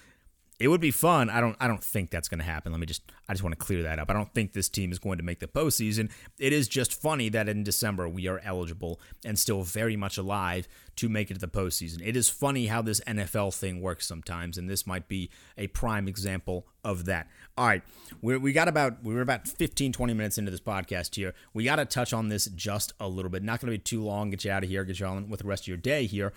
It 0.58 0.68
would 0.68 0.80
be 0.80 0.90
fun. 0.90 1.28
I 1.28 1.40
don't 1.40 1.56
I 1.58 1.66
don't 1.66 1.82
think 1.82 2.10
that's 2.10 2.28
going 2.28 2.38
to 2.38 2.44
happen. 2.44 2.72
Let 2.72 2.80
me 2.80 2.86
just 2.86 3.02
I 3.28 3.32
just 3.32 3.42
want 3.42 3.58
to 3.58 3.64
clear 3.64 3.82
that 3.82 3.98
up. 3.98 4.10
I 4.10 4.12
don't 4.12 4.32
think 4.32 4.52
this 4.52 4.68
team 4.68 4.92
is 4.92 4.98
going 4.98 5.18
to 5.18 5.24
make 5.24 5.40
the 5.40 5.48
postseason. 5.48 6.10
It 6.38 6.52
is 6.52 6.68
just 6.68 6.94
funny 6.94 7.28
that 7.30 7.48
in 7.48 7.64
December 7.64 8.08
we 8.08 8.28
are 8.28 8.40
eligible 8.44 9.00
and 9.24 9.38
still 9.38 9.62
very 9.62 9.96
much 9.96 10.18
alive 10.18 10.68
to 10.96 11.08
make 11.08 11.30
it 11.30 11.34
to 11.34 11.40
the 11.40 11.48
postseason. 11.48 12.00
It 12.06 12.16
is 12.16 12.28
funny 12.28 12.66
how 12.66 12.82
this 12.82 13.00
NFL 13.00 13.54
thing 13.54 13.80
works 13.80 14.06
sometimes, 14.06 14.58
and 14.58 14.68
this 14.68 14.86
might 14.86 15.08
be 15.08 15.30
a 15.56 15.66
prime 15.68 16.06
example 16.06 16.66
of 16.84 17.06
that. 17.06 17.28
All 17.56 17.66
right, 17.66 17.82
we 18.20 18.36
we 18.36 18.52
got 18.52 18.68
about 18.68 19.02
we 19.02 19.14
are 19.16 19.20
about 19.20 19.48
15 19.48 19.92
20 19.92 20.14
minutes 20.14 20.38
into 20.38 20.50
this 20.50 20.60
podcast 20.60 21.14
here. 21.16 21.34
We 21.54 21.64
got 21.64 21.76
to 21.76 21.86
touch 21.86 22.12
on 22.12 22.28
this 22.28 22.44
just 22.46 22.92
a 23.00 23.08
little 23.08 23.30
bit. 23.30 23.42
Not 23.42 23.60
going 23.60 23.72
to 23.72 23.78
be 23.78 23.82
too 23.82 24.02
long. 24.04 24.30
Get 24.30 24.44
you 24.44 24.50
out 24.52 24.62
of 24.62 24.68
here. 24.68 24.84
Get 24.84 25.00
you 25.00 25.06
on 25.06 25.28
with 25.28 25.40
the 25.40 25.48
rest 25.48 25.64
of 25.64 25.68
your 25.68 25.76
day 25.78 26.06
here. 26.06 26.32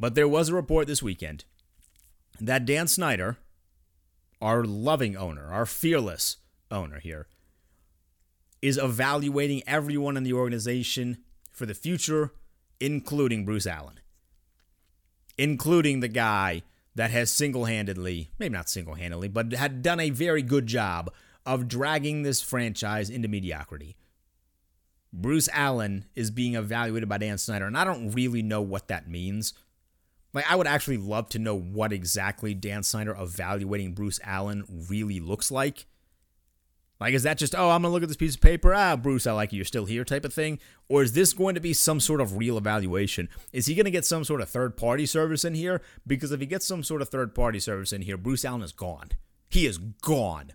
But 0.00 0.14
there 0.14 0.28
was 0.28 0.48
a 0.48 0.54
report 0.54 0.86
this 0.86 1.02
weekend 1.02 1.44
that 2.40 2.64
Dan 2.64 2.88
Snyder, 2.88 3.36
our 4.40 4.64
loving 4.64 5.16
owner, 5.16 5.52
our 5.52 5.66
fearless 5.66 6.38
owner 6.70 6.98
here, 7.00 7.26
is 8.62 8.78
evaluating 8.78 9.62
everyone 9.66 10.16
in 10.16 10.22
the 10.22 10.32
organization 10.32 11.18
for 11.50 11.66
the 11.66 11.74
future, 11.74 12.32
including 12.80 13.44
Bruce 13.44 13.66
Allen, 13.66 14.00
including 15.38 16.00
the 16.00 16.08
guy 16.08 16.62
that 16.94 17.10
has 17.10 17.30
single 17.30 17.66
handedly, 17.66 18.30
maybe 18.38 18.54
not 18.54 18.68
single 18.68 18.94
handedly, 18.94 19.28
but 19.28 19.52
had 19.52 19.82
done 19.82 20.00
a 20.00 20.10
very 20.10 20.42
good 20.42 20.66
job 20.66 21.12
of 21.44 21.68
dragging 21.68 22.22
this 22.22 22.42
franchise 22.42 23.08
into 23.08 23.28
mediocrity. 23.28 23.96
Bruce 25.12 25.48
Allen 25.52 26.06
is 26.14 26.30
being 26.30 26.54
evaluated 26.54 27.08
by 27.08 27.18
Dan 27.18 27.38
Snyder, 27.38 27.66
and 27.66 27.76
I 27.78 27.84
don't 27.84 28.10
really 28.10 28.42
know 28.42 28.60
what 28.60 28.88
that 28.88 29.08
means. 29.08 29.54
Like, 30.36 30.50
I 30.50 30.54
would 30.54 30.66
actually 30.66 30.98
love 30.98 31.30
to 31.30 31.38
know 31.38 31.58
what 31.58 31.94
exactly 31.94 32.52
Dan 32.52 32.82
Snyder 32.82 33.16
evaluating 33.18 33.94
Bruce 33.94 34.20
Allen 34.22 34.64
really 34.90 35.18
looks 35.18 35.50
like. 35.50 35.86
Like, 37.00 37.14
is 37.14 37.22
that 37.22 37.38
just, 37.38 37.54
oh, 37.54 37.70
I'm 37.70 37.80
going 37.80 37.90
to 37.90 37.94
look 37.94 38.02
at 38.02 38.08
this 38.08 38.18
piece 38.18 38.34
of 38.34 38.42
paper, 38.42 38.74
ah, 38.74 38.96
Bruce, 38.96 39.26
I 39.26 39.32
like 39.32 39.54
you, 39.54 39.56
you're 39.56 39.64
still 39.64 39.86
here 39.86 40.04
type 40.04 40.26
of 40.26 40.34
thing? 40.34 40.58
Or 40.90 41.02
is 41.02 41.14
this 41.14 41.32
going 41.32 41.54
to 41.54 41.60
be 41.62 41.72
some 41.72 42.00
sort 42.00 42.20
of 42.20 42.36
real 42.36 42.58
evaluation? 42.58 43.30
Is 43.54 43.64
he 43.64 43.74
going 43.74 43.86
to 43.86 43.90
get 43.90 44.04
some 44.04 44.24
sort 44.24 44.42
of 44.42 44.50
third 44.50 44.76
party 44.76 45.06
service 45.06 45.42
in 45.42 45.54
here? 45.54 45.80
Because 46.06 46.32
if 46.32 46.40
he 46.40 46.46
gets 46.46 46.66
some 46.66 46.82
sort 46.82 47.00
of 47.00 47.08
third 47.08 47.34
party 47.34 47.58
service 47.58 47.94
in 47.94 48.02
here, 48.02 48.18
Bruce 48.18 48.44
Allen 48.44 48.60
is 48.60 48.72
gone. 48.72 49.12
He 49.48 49.64
is 49.64 49.78
gone. 49.78 50.52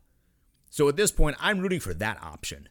So 0.69 0.87
at 0.89 0.95
this 0.95 1.11
point, 1.11 1.37
I'm 1.39 1.59
rooting 1.59 1.79
for 1.79 1.95
that 1.95 2.21
option. 2.21 2.69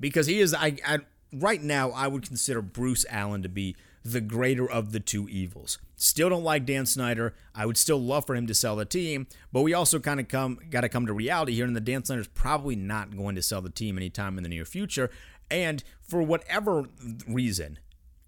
Because 0.00 0.26
he 0.26 0.40
is, 0.40 0.54
I, 0.54 0.78
I 0.86 1.00
right 1.34 1.62
now, 1.62 1.90
I 1.90 2.08
would 2.08 2.26
consider 2.26 2.62
Bruce 2.62 3.04
Allen 3.10 3.42
to 3.42 3.50
be 3.50 3.76
the 4.12 4.20
greater 4.20 4.70
of 4.70 4.92
the 4.92 5.00
two 5.00 5.28
evils. 5.28 5.78
Still 5.96 6.28
don't 6.28 6.44
like 6.44 6.66
Dan 6.66 6.86
Snyder. 6.86 7.34
I 7.54 7.66
would 7.66 7.76
still 7.76 8.00
love 8.00 8.26
for 8.26 8.34
him 8.34 8.46
to 8.46 8.54
sell 8.54 8.76
the 8.76 8.84
team, 8.84 9.26
but 9.52 9.62
we 9.62 9.72
also 9.72 9.98
kind 9.98 10.20
of 10.20 10.28
come 10.28 10.58
got 10.70 10.82
to 10.82 10.88
come 10.88 11.06
to 11.06 11.12
reality 11.12 11.54
here, 11.54 11.64
and 11.64 11.76
the 11.76 11.80
Dan 11.80 12.04
Snyder's 12.04 12.28
probably 12.28 12.76
not 12.76 13.16
going 13.16 13.34
to 13.36 13.42
sell 13.42 13.60
the 13.62 13.70
team 13.70 13.96
anytime 13.96 14.36
in 14.36 14.42
the 14.42 14.48
near 14.48 14.64
future. 14.64 15.10
And 15.50 15.82
for 16.00 16.22
whatever 16.22 16.84
reason, 17.26 17.78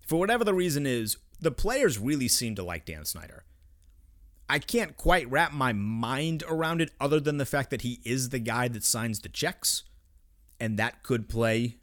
for 0.01 0.19
whatever 0.19 0.45
the 0.45 0.55
reason 0.55 0.87
is, 0.87 1.19
the 1.41 1.51
players 1.51 1.99
really 1.99 2.29
seem 2.29 2.55
to 2.55 2.63
like 2.63 2.85
Dan 2.87 3.05
Snyder. 3.05 3.45
I 4.49 4.59
can't 4.59 4.97
quite 4.97 5.31
wrap 5.31 5.53
my 5.53 5.75
mind 5.75 6.43
around 6.49 6.81
it 6.81 6.91
other 6.99 7.21
than 7.21 7.37
the 7.37 7.45
fact 7.45 7.69
that 7.71 7.83
he 7.83 8.01
is 8.05 8.31
the 8.31 8.39
guy 8.39 8.69
that 8.69 8.83
signs 8.83 9.21
the 9.21 9.29
checks, 9.29 9.83
and 10.59 10.79
that 10.79 11.03
could 11.03 11.29
play 11.29 11.77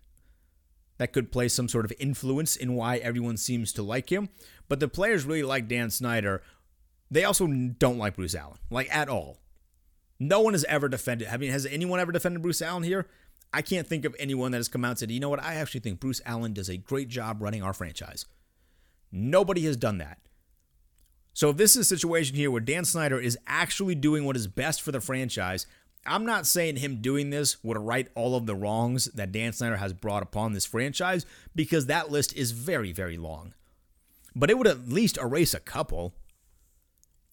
that 0.97 1.13
could 1.13 1.31
play 1.31 1.47
some 1.47 1.67
sort 1.67 1.85
of 1.85 1.93
influence 1.99 2.55
in 2.55 2.73
why 2.73 2.97
everyone 2.97 3.37
seems 3.37 3.73
to 3.73 3.83
like 3.83 4.11
him. 4.11 4.29
But 4.67 4.79
the 4.79 4.87
players 4.87 5.25
really 5.25 5.43
like 5.43 5.67
Dan 5.67 5.89
Snyder. 5.89 6.41
They 7.11 7.23
also 7.23 7.47
don't 7.47 7.97
like 7.97 8.15
Bruce 8.15 8.35
Allen, 8.35 8.57
like 8.69 8.93
at 8.95 9.09
all. 9.09 9.37
No 10.19 10.39
one 10.41 10.53
has 10.53 10.63
ever 10.65 10.87
defended. 10.87 11.27
I 11.29 11.37
mean, 11.37 11.51
has 11.51 11.65
anyone 11.65 11.99
ever 11.99 12.11
defended 12.11 12.41
Bruce 12.41 12.61
Allen 12.61 12.83
here? 12.83 13.07
I 13.53 13.61
can't 13.61 13.87
think 13.87 14.05
of 14.05 14.15
anyone 14.19 14.51
that 14.51 14.57
has 14.57 14.67
come 14.67 14.83
out 14.83 14.91
and 14.91 14.99
said, 14.99 15.11
you 15.11 15.19
know 15.19 15.29
what, 15.29 15.43
I 15.43 15.55
actually 15.55 15.81
think 15.81 15.99
Bruce 15.99 16.21
Allen 16.25 16.53
does 16.53 16.69
a 16.69 16.77
great 16.77 17.09
job 17.09 17.41
running 17.41 17.63
our 17.63 17.73
franchise. 17.73 18.25
Nobody 19.11 19.65
has 19.65 19.77
done 19.77 19.97
that. 19.99 20.19
So 21.33 21.49
if 21.49 21.57
this 21.57 21.75
is 21.75 21.81
a 21.81 21.95
situation 21.95 22.35
here 22.35 22.49
where 22.49 22.61
Dan 22.61 22.85
Snyder 22.85 23.19
is 23.19 23.37
actually 23.45 23.95
doing 23.95 24.25
what 24.25 24.37
is 24.37 24.47
best 24.47 24.81
for 24.81 24.91
the 24.91 25.01
franchise, 25.01 25.67
I'm 26.05 26.25
not 26.25 26.45
saying 26.45 26.77
him 26.77 27.01
doing 27.01 27.29
this 27.29 27.63
would 27.63 27.77
right 27.77 28.07
all 28.15 28.35
of 28.35 28.45
the 28.45 28.55
wrongs 28.55 29.05
that 29.05 29.31
Dan 29.31 29.53
Snyder 29.53 29.77
has 29.77 29.93
brought 29.93 30.23
upon 30.23 30.53
this 30.53 30.65
franchise 30.65 31.25
because 31.55 31.87
that 31.87 32.11
list 32.11 32.35
is 32.35 32.51
very, 32.51 32.91
very 32.91 33.17
long. 33.17 33.53
But 34.35 34.49
it 34.49 34.57
would 34.57 34.67
at 34.67 34.89
least 34.89 35.17
erase 35.17 35.53
a 35.53 35.59
couple. 35.59 36.13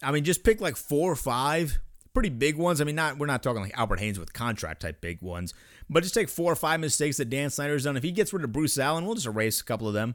I 0.03 0.13
mean, 0.13 0.25
just 0.25 0.45
pick 0.45 0.61
like 0.61 0.77
four 0.77 1.13
or 1.13 1.17
five 1.17 1.79
pretty 2.15 2.29
big 2.29 2.57
ones. 2.57 2.81
I 2.81 2.85
mean, 2.85 2.95
not 2.95 3.19
we're 3.19 3.27
not 3.27 3.43
talking 3.43 3.63
like 3.63 3.79
Albert 3.79 4.01
Haynesworth 4.01 4.33
contract 4.33 4.83
type 4.83 5.01
big 5.01 5.21
ones, 5.23 5.55
but 5.89 6.03
just 6.03 6.15
take 6.15 6.29
four 6.29 6.53
or 6.53 6.57
five 6.57 6.81
mistakes 6.81 7.17
that 7.17 7.31
Dan 7.31 7.51
Snyder's 7.51 7.85
done. 7.85 7.97
If 7.97 8.03
he 8.03 8.13
gets 8.13 8.33
rid 8.33 8.45
of 8.45 8.53
Bruce 8.53 8.79
Allen, 8.79 9.05
we'll 9.05 9.15
just 9.15 9.27
erase 9.27 9.61
a 9.61 9.65
couple 9.65 9.89
of 9.89 9.95
them. 9.95 10.15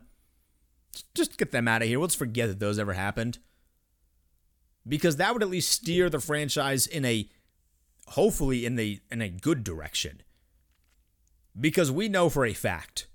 Just 1.13 1.37
get 1.37 1.51
them 1.51 1.67
out 1.67 1.81
of 1.81 1.87
here. 1.87 1.99
We'll 1.99 2.07
just 2.07 2.17
forget 2.17 2.47
that 2.49 2.59
those 2.59 2.79
ever 2.79 2.93
happened 2.93 3.39
because 4.87 5.17
that 5.17 5.33
would 5.33 5.43
at 5.43 5.49
least 5.49 5.71
steer 5.71 6.09
the 6.09 6.19
franchise 6.19 6.87
in 6.87 7.05
a 7.05 7.29
hopefully 8.09 8.65
in 8.65 8.75
the 8.75 9.01
in 9.11 9.21
a 9.21 9.29
good 9.29 9.63
direction. 9.63 10.21
Because 11.59 11.91
we 11.91 12.07
know 12.07 12.29
for 12.29 12.45
a 12.45 12.53
fact, 12.53 13.07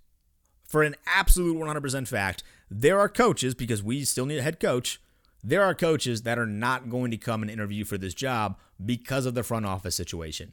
for 0.66 0.82
an 0.82 0.96
absolute 1.06 1.56
100% 1.56 2.08
fact, 2.08 2.42
there 2.70 2.98
are 2.98 3.08
coaches 3.08 3.54
because 3.54 3.82
we 3.82 4.04
still 4.04 4.26
need 4.26 4.38
a 4.38 4.42
head 4.42 4.58
coach. 4.58 5.00
There 5.44 5.62
are 5.62 5.74
coaches 5.74 6.22
that 6.22 6.38
are 6.38 6.46
not 6.46 6.88
going 6.88 7.10
to 7.10 7.16
come 7.16 7.42
and 7.42 7.50
interview 7.50 7.84
for 7.84 7.98
this 7.98 8.14
job 8.14 8.56
because 8.84 9.26
of 9.26 9.34
the 9.34 9.42
front 9.42 9.66
office 9.66 9.94
situation. 9.94 10.52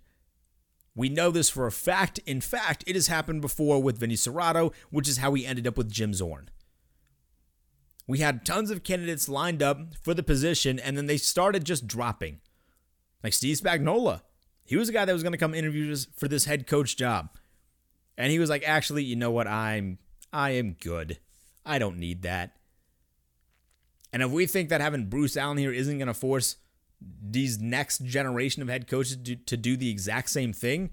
We 0.95 1.09
know 1.09 1.31
this 1.31 1.49
for 1.49 1.65
a 1.65 1.71
fact. 1.71 2.19
In 2.25 2.41
fact, 2.41 2.83
it 2.85 2.95
has 2.95 3.07
happened 3.07 3.41
before 3.41 3.81
with 3.81 3.99
Vinny 3.99 4.15
Cerrato, 4.15 4.73
which 4.89 5.07
is 5.07 5.17
how 5.17 5.31
we 5.31 5.45
ended 5.45 5.65
up 5.65 5.77
with 5.77 5.91
Jim 5.91 6.13
Zorn. 6.13 6.49
We 8.07 8.19
had 8.19 8.45
tons 8.45 8.71
of 8.71 8.83
candidates 8.83 9.29
lined 9.29 9.61
up 9.61 9.95
for 10.01 10.13
the 10.13 10.23
position, 10.23 10.79
and 10.79 10.97
then 10.97 11.05
they 11.05 11.17
started 11.17 11.63
just 11.63 11.87
dropping. 11.87 12.41
Like 13.23 13.33
Steve 13.33 13.57
Spagnuolo. 13.57 14.21
He 14.69 14.77
was 14.77 14.87
a 14.87 14.91
guy 14.91 15.03
that 15.03 15.13
was 15.13 15.23
going 15.23 15.31
to 15.31 15.39
come 15.39 15.55
interview 15.55 15.95
for 16.15 16.27
this 16.27 16.45
head 16.45 16.67
coach 16.67 16.95
job. 16.95 17.29
And 18.19 18.31
he 18.31 18.37
was 18.37 18.51
like, 18.51 18.61
actually, 18.63 19.03
you 19.03 19.15
know 19.15 19.31
what? 19.31 19.47
I'm 19.47 19.97
I 20.31 20.51
am 20.51 20.73
good. 20.73 21.17
I 21.65 21.79
don't 21.79 21.97
need 21.97 22.21
that. 22.21 22.55
And 24.13 24.21
if 24.21 24.29
we 24.29 24.45
think 24.45 24.69
that 24.69 24.79
having 24.79 25.07
Bruce 25.07 25.35
Allen 25.35 25.57
here 25.57 25.73
isn't 25.73 25.97
going 25.97 26.07
to 26.07 26.13
force 26.13 26.57
these 27.01 27.59
next 27.59 28.03
generation 28.03 28.61
of 28.61 28.69
head 28.69 28.87
coaches 28.87 29.17
to, 29.23 29.37
to 29.37 29.57
do 29.57 29.75
the 29.75 29.89
exact 29.89 30.29
same 30.29 30.53
thing, 30.53 30.91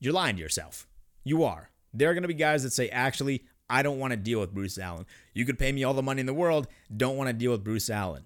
you're 0.00 0.14
lying 0.14 0.36
to 0.36 0.42
yourself. 0.42 0.88
You 1.24 1.44
are. 1.44 1.68
There 1.92 2.08
are 2.08 2.14
going 2.14 2.22
to 2.22 2.28
be 2.28 2.34
guys 2.34 2.62
that 2.62 2.72
say, 2.72 2.88
actually, 2.88 3.44
I 3.68 3.82
don't 3.82 3.98
want 3.98 4.12
to 4.12 4.16
deal 4.16 4.40
with 4.40 4.54
Bruce 4.54 4.78
Allen. 4.78 5.04
You 5.34 5.44
could 5.44 5.58
pay 5.58 5.70
me 5.70 5.84
all 5.84 5.92
the 5.92 6.02
money 6.02 6.20
in 6.20 6.26
the 6.26 6.32
world, 6.32 6.66
don't 6.96 7.18
want 7.18 7.28
to 7.28 7.34
deal 7.34 7.52
with 7.52 7.62
Bruce 7.62 7.90
Allen. 7.90 8.24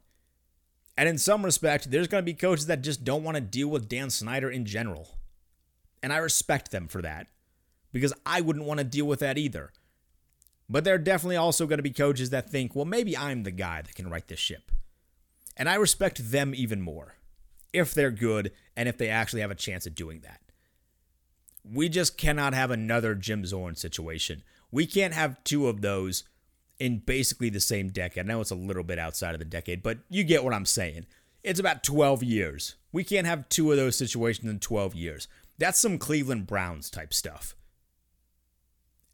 And 0.97 1.09
in 1.09 1.19
some 1.19 1.45
respect, 1.45 1.91
there's 1.91 2.09
going 2.09 2.23
to 2.23 2.25
be 2.25 2.35
coaches 2.35 2.67
that 2.67 2.83
just 2.83 3.05
don't 3.05 3.23
want 3.23 3.37
to 3.37 3.41
deal 3.41 3.69
with 3.69 3.89
Dan 3.89 4.11
Snyder 4.11 4.51
in 4.51 4.65
general. 4.65 5.19
And 6.03 6.13
I 6.13 6.17
respect 6.17 6.71
them 6.71 6.89
for 6.89 7.03
that 7.03 7.29
because 7.93 8.15
I 8.25 8.41
wouldn't 8.41 8.65
want 8.65 8.79
to 8.79 8.85
deal 8.85 9.07
with 9.07 9.21
that 9.21 9.39
either. 9.39 9.73
But 10.69 10.85
there 10.85 10.95
are 10.95 10.99
definitely 10.99 11.37
also 11.37 11.67
going 11.67 11.79
to 11.79 11.83
be 11.83 11.91
coaches 11.91 12.31
that 12.31 12.51
think, 12.51 12.75
well, 12.75 12.85
maybe 12.85 13.17
I'm 13.17 13.43
the 13.43 13.51
guy 13.51 13.83
that 13.83 13.95
can 13.95 14.11
right 14.11 14.27
this 14.27 14.41
ship. 14.41 14.73
And 15.57 15.69
I 15.69 15.75
respect 15.75 16.31
them 16.31 16.55
even 16.55 16.81
more 16.81 17.17
if 17.73 17.93
they're 17.95 18.11
good 18.11 18.53
and 18.77 18.89
if 18.89 18.99
they 18.99 19.09
actually 19.09 19.43
have 19.43 19.51
a 19.51 19.55
chance 19.55 19.87
at 19.87 19.95
doing 19.95 20.21
that. 20.21 20.41
We 21.65 21.89
just 21.89 22.17
cannot 22.17 22.55
have 22.55 22.71
another 22.71 23.15
Jim 23.15 23.45
Zorn 23.45 23.75
situation 23.75 24.43
we 24.71 24.87
can't 24.87 25.15
have 25.15 25.43
two 25.45 25.69
of 25.69 25.81
those 25.81 26.25
in 26.79 26.99
basically 26.99 27.49
the 27.49 27.61
same 27.61 27.89
decade. 27.89 28.25
I 28.25 28.29
know 28.29 28.41
it's 28.41 28.51
a 28.51 28.57
little 28.57 28.85
bit 28.85 28.99
outside 28.99 29.35
of 29.35 29.39
the 29.39 29.45
decade, 29.45 29.83
but 29.83 29.99
you 30.09 30.25
get 30.25 30.45
what 30.45 30.55
I'm 30.55 30.67
saying. 30.67 31.07
It's 31.43 31.61
about 31.61 31.85
12 31.85 32.23
years. 32.23 32.75
We 32.93 33.05
can't 33.05 33.27
have 33.27 33.49
two 33.49 33.71
of 33.71 33.77
those 33.77 33.97
situations 33.97 34.51
in 34.51 34.59
12 34.59 34.95
years. 34.95 35.29
That's 35.59 35.81
some 35.81 35.99
Cleveland 35.99 36.47
Browns 36.47 36.91
type 36.91 37.15
stuff. 37.15 37.55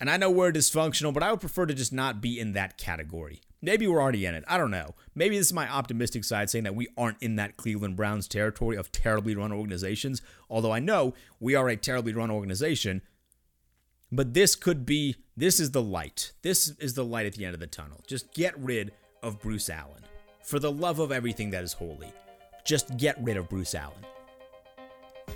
And 0.01 0.11
I 0.11 0.17
know 0.17 0.31
we're 0.31 0.51
dysfunctional, 0.51 1.15
but 1.15 1.23
I 1.23 1.31
would 1.31 1.41
prefer 1.41 1.67
to 1.67 1.75
just 1.75 1.93
not 1.93 2.21
be 2.21 2.41
in 2.41 2.55
that 2.55 2.77
category. 2.77 3.41
Maybe 3.61 3.87
we're 3.87 4.03
already 4.03 4.27
in 4.27 4.35
it. 4.35 4.43
I 4.49 4.59
don't 4.59 4.73
know. 4.73 4.97
Maybe 5.15 5.39
this 5.39 5.47
is 5.47 5.53
my 5.53 5.69
optimistic 5.69 6.25
side 6.25 6.51
saying 6.51 6.65
that 6.65 6.75
we 6.75 6.89
aren't 6.97 7.23
in 7.23 7.37
that 7.37 7.57
Cleveland 7.57 7.95
Browns 7.95 8.27
territory 8.27 8.77
of 8.77 8.91
terribly 8.91 9.37
run 9.37 9.53
organizations. 9.53 10.21
Although 10.51 10.73
I 10.73 10.81
know 10.81 11.15
we 11.39 11.55
are 11.55 11.69
a 11.69 11.77
terribly 11.77 12.13
run 12.13 12.33
organization 12.33 13.03
but 14.13 14.35
this 14.35 14.55
could 14.55 14.85
be 14.87 15.17
this 15.37 15.59
is 15.59 15.71
the 15.71 15.83
light. 15.83 16.33
This 16.43 16.69
is 16.79 16.95
the 16.95 17.05
light 17.05 17.27
at 17.27 17.33
the 17.33 17.47
end 17.47 17.55
of 17.55 17.61
the 17.61 17.67
tunnel. 17.67 18.01
Just 18.07 18.33
get 18.35 18.57
rid 18.59 18.93
of 19.23 19.41
Bruce 19.41 19.71
Allen. 19.71 20.03
For 20.45 20.59
the 20.59 20.71
love 20.71 20.99
of 20.99 21.11
everything 21.11 21.51
that 21.51 21.65
is 21.65 21.73
holy, 21.73 22.13
just 22.65 22.97
get 22.99 23.17
rid 23.23 23.37
of 23.37 23.49
Bruce 23.49 23.75
Allen. 23.75 24.05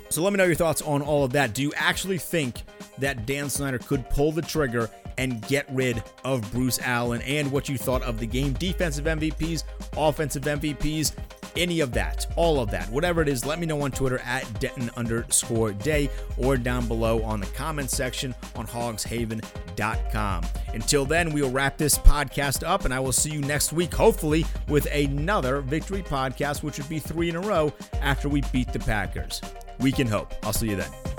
So 0.09 0.21
let 0.21 0.31
me 0.31 0.37
know 0.37 0.45
your 0.45 0.55
thoughts 0.55 0.81
on 0.81 1.01
all 1.01 1.23
of 1.23 1.33
that. 1.33 1.53
Do 1.53 1.61
you 1.61 1.73
actually 1.75 2.17
think 2.17 2.63
that 2.99 3.25
Dan 3.25 3.49
Snyder 3.49 3.79
could 3.79 4.09
pull 4.09 4.31
the 4.31 4.41
trigger 4.41 4.89
and 5.17 5.41
get 5.47 5.65
rid 5.71 6.03
of 6.23 6.49
Bruce 6.51 6.79
Allen 6.81 7.21
and 7.23 7.51
what 7.51 7.67
you 7.67 7.77
thought 7.77 8.03
of 8.03 8.19
the 8.19 8.27
game? 8.27 8.53
Defensive 8.53 9.05
MVPs, 9.05 9.63
offensive 9.97 10.43
MVPs, 10.43 11.13
any 11.57 11.79
of 11.79 11.91
that, 11.93 12.25
all 12.35 12.59
of 12.59 12.71
that, 12.71 12.89
whatever 12.89 13.21
it 13.21 13.27
is, 13.27 13.45
let 13.45 13.59
me 13.59 13.65
know 13.65 13.81
on 13.81 13.91
Twitter 13.91 14.19
at 14.19 14.59
Denton 14.59 14.89
underscore 14.95 15.73
day 15.73 16.09
or 16.37 16.57
down 16.57 16.87
below 16.87 17.23
on 17.23 17.39
the 17.39 17.45
comments 17.47 17.95
section 17.95 18.33
on 18.55 18.67
hogshaven.com. 18.67 20.45
Until 20.73 21.05
then, 21.05 21.31
we 21.31 21.41
will 21.41 21.51
wrap 21.51 21.77
this 21.77 21.97
podcast 21.97 22.65
up 22.65 22.85
and 22.85 22.93
I 22.93 22.99
will 22.99 23.11
see 23.11 23.31
you 23.31 23.41
next 23.41 23.73
week, 23.73 23.93
hopefully, 23.93 24.45
with 24.67 24.85
another 24.93 25.61
victory 25.61 26.03
podcast, 26.03 26.63
which 26.63 26.77
would 26.77 26.89
be 26.89 26.99
three 26.99 27.29
in 27.29 27.35
a 27.35 27.41
row 27.41 27.73
after 28.01 28.29
we 28.29 28.41
beat 28.53 28.71
the 28.71 28.79
Packers. 28.79 29.41
We 29.79 29.91
can 29.91 30.07
hope. 30.07 30.33
I'll 30.43 30.53
see 30.53 30.69
you 30.69 30.75
then. 30.75 31.16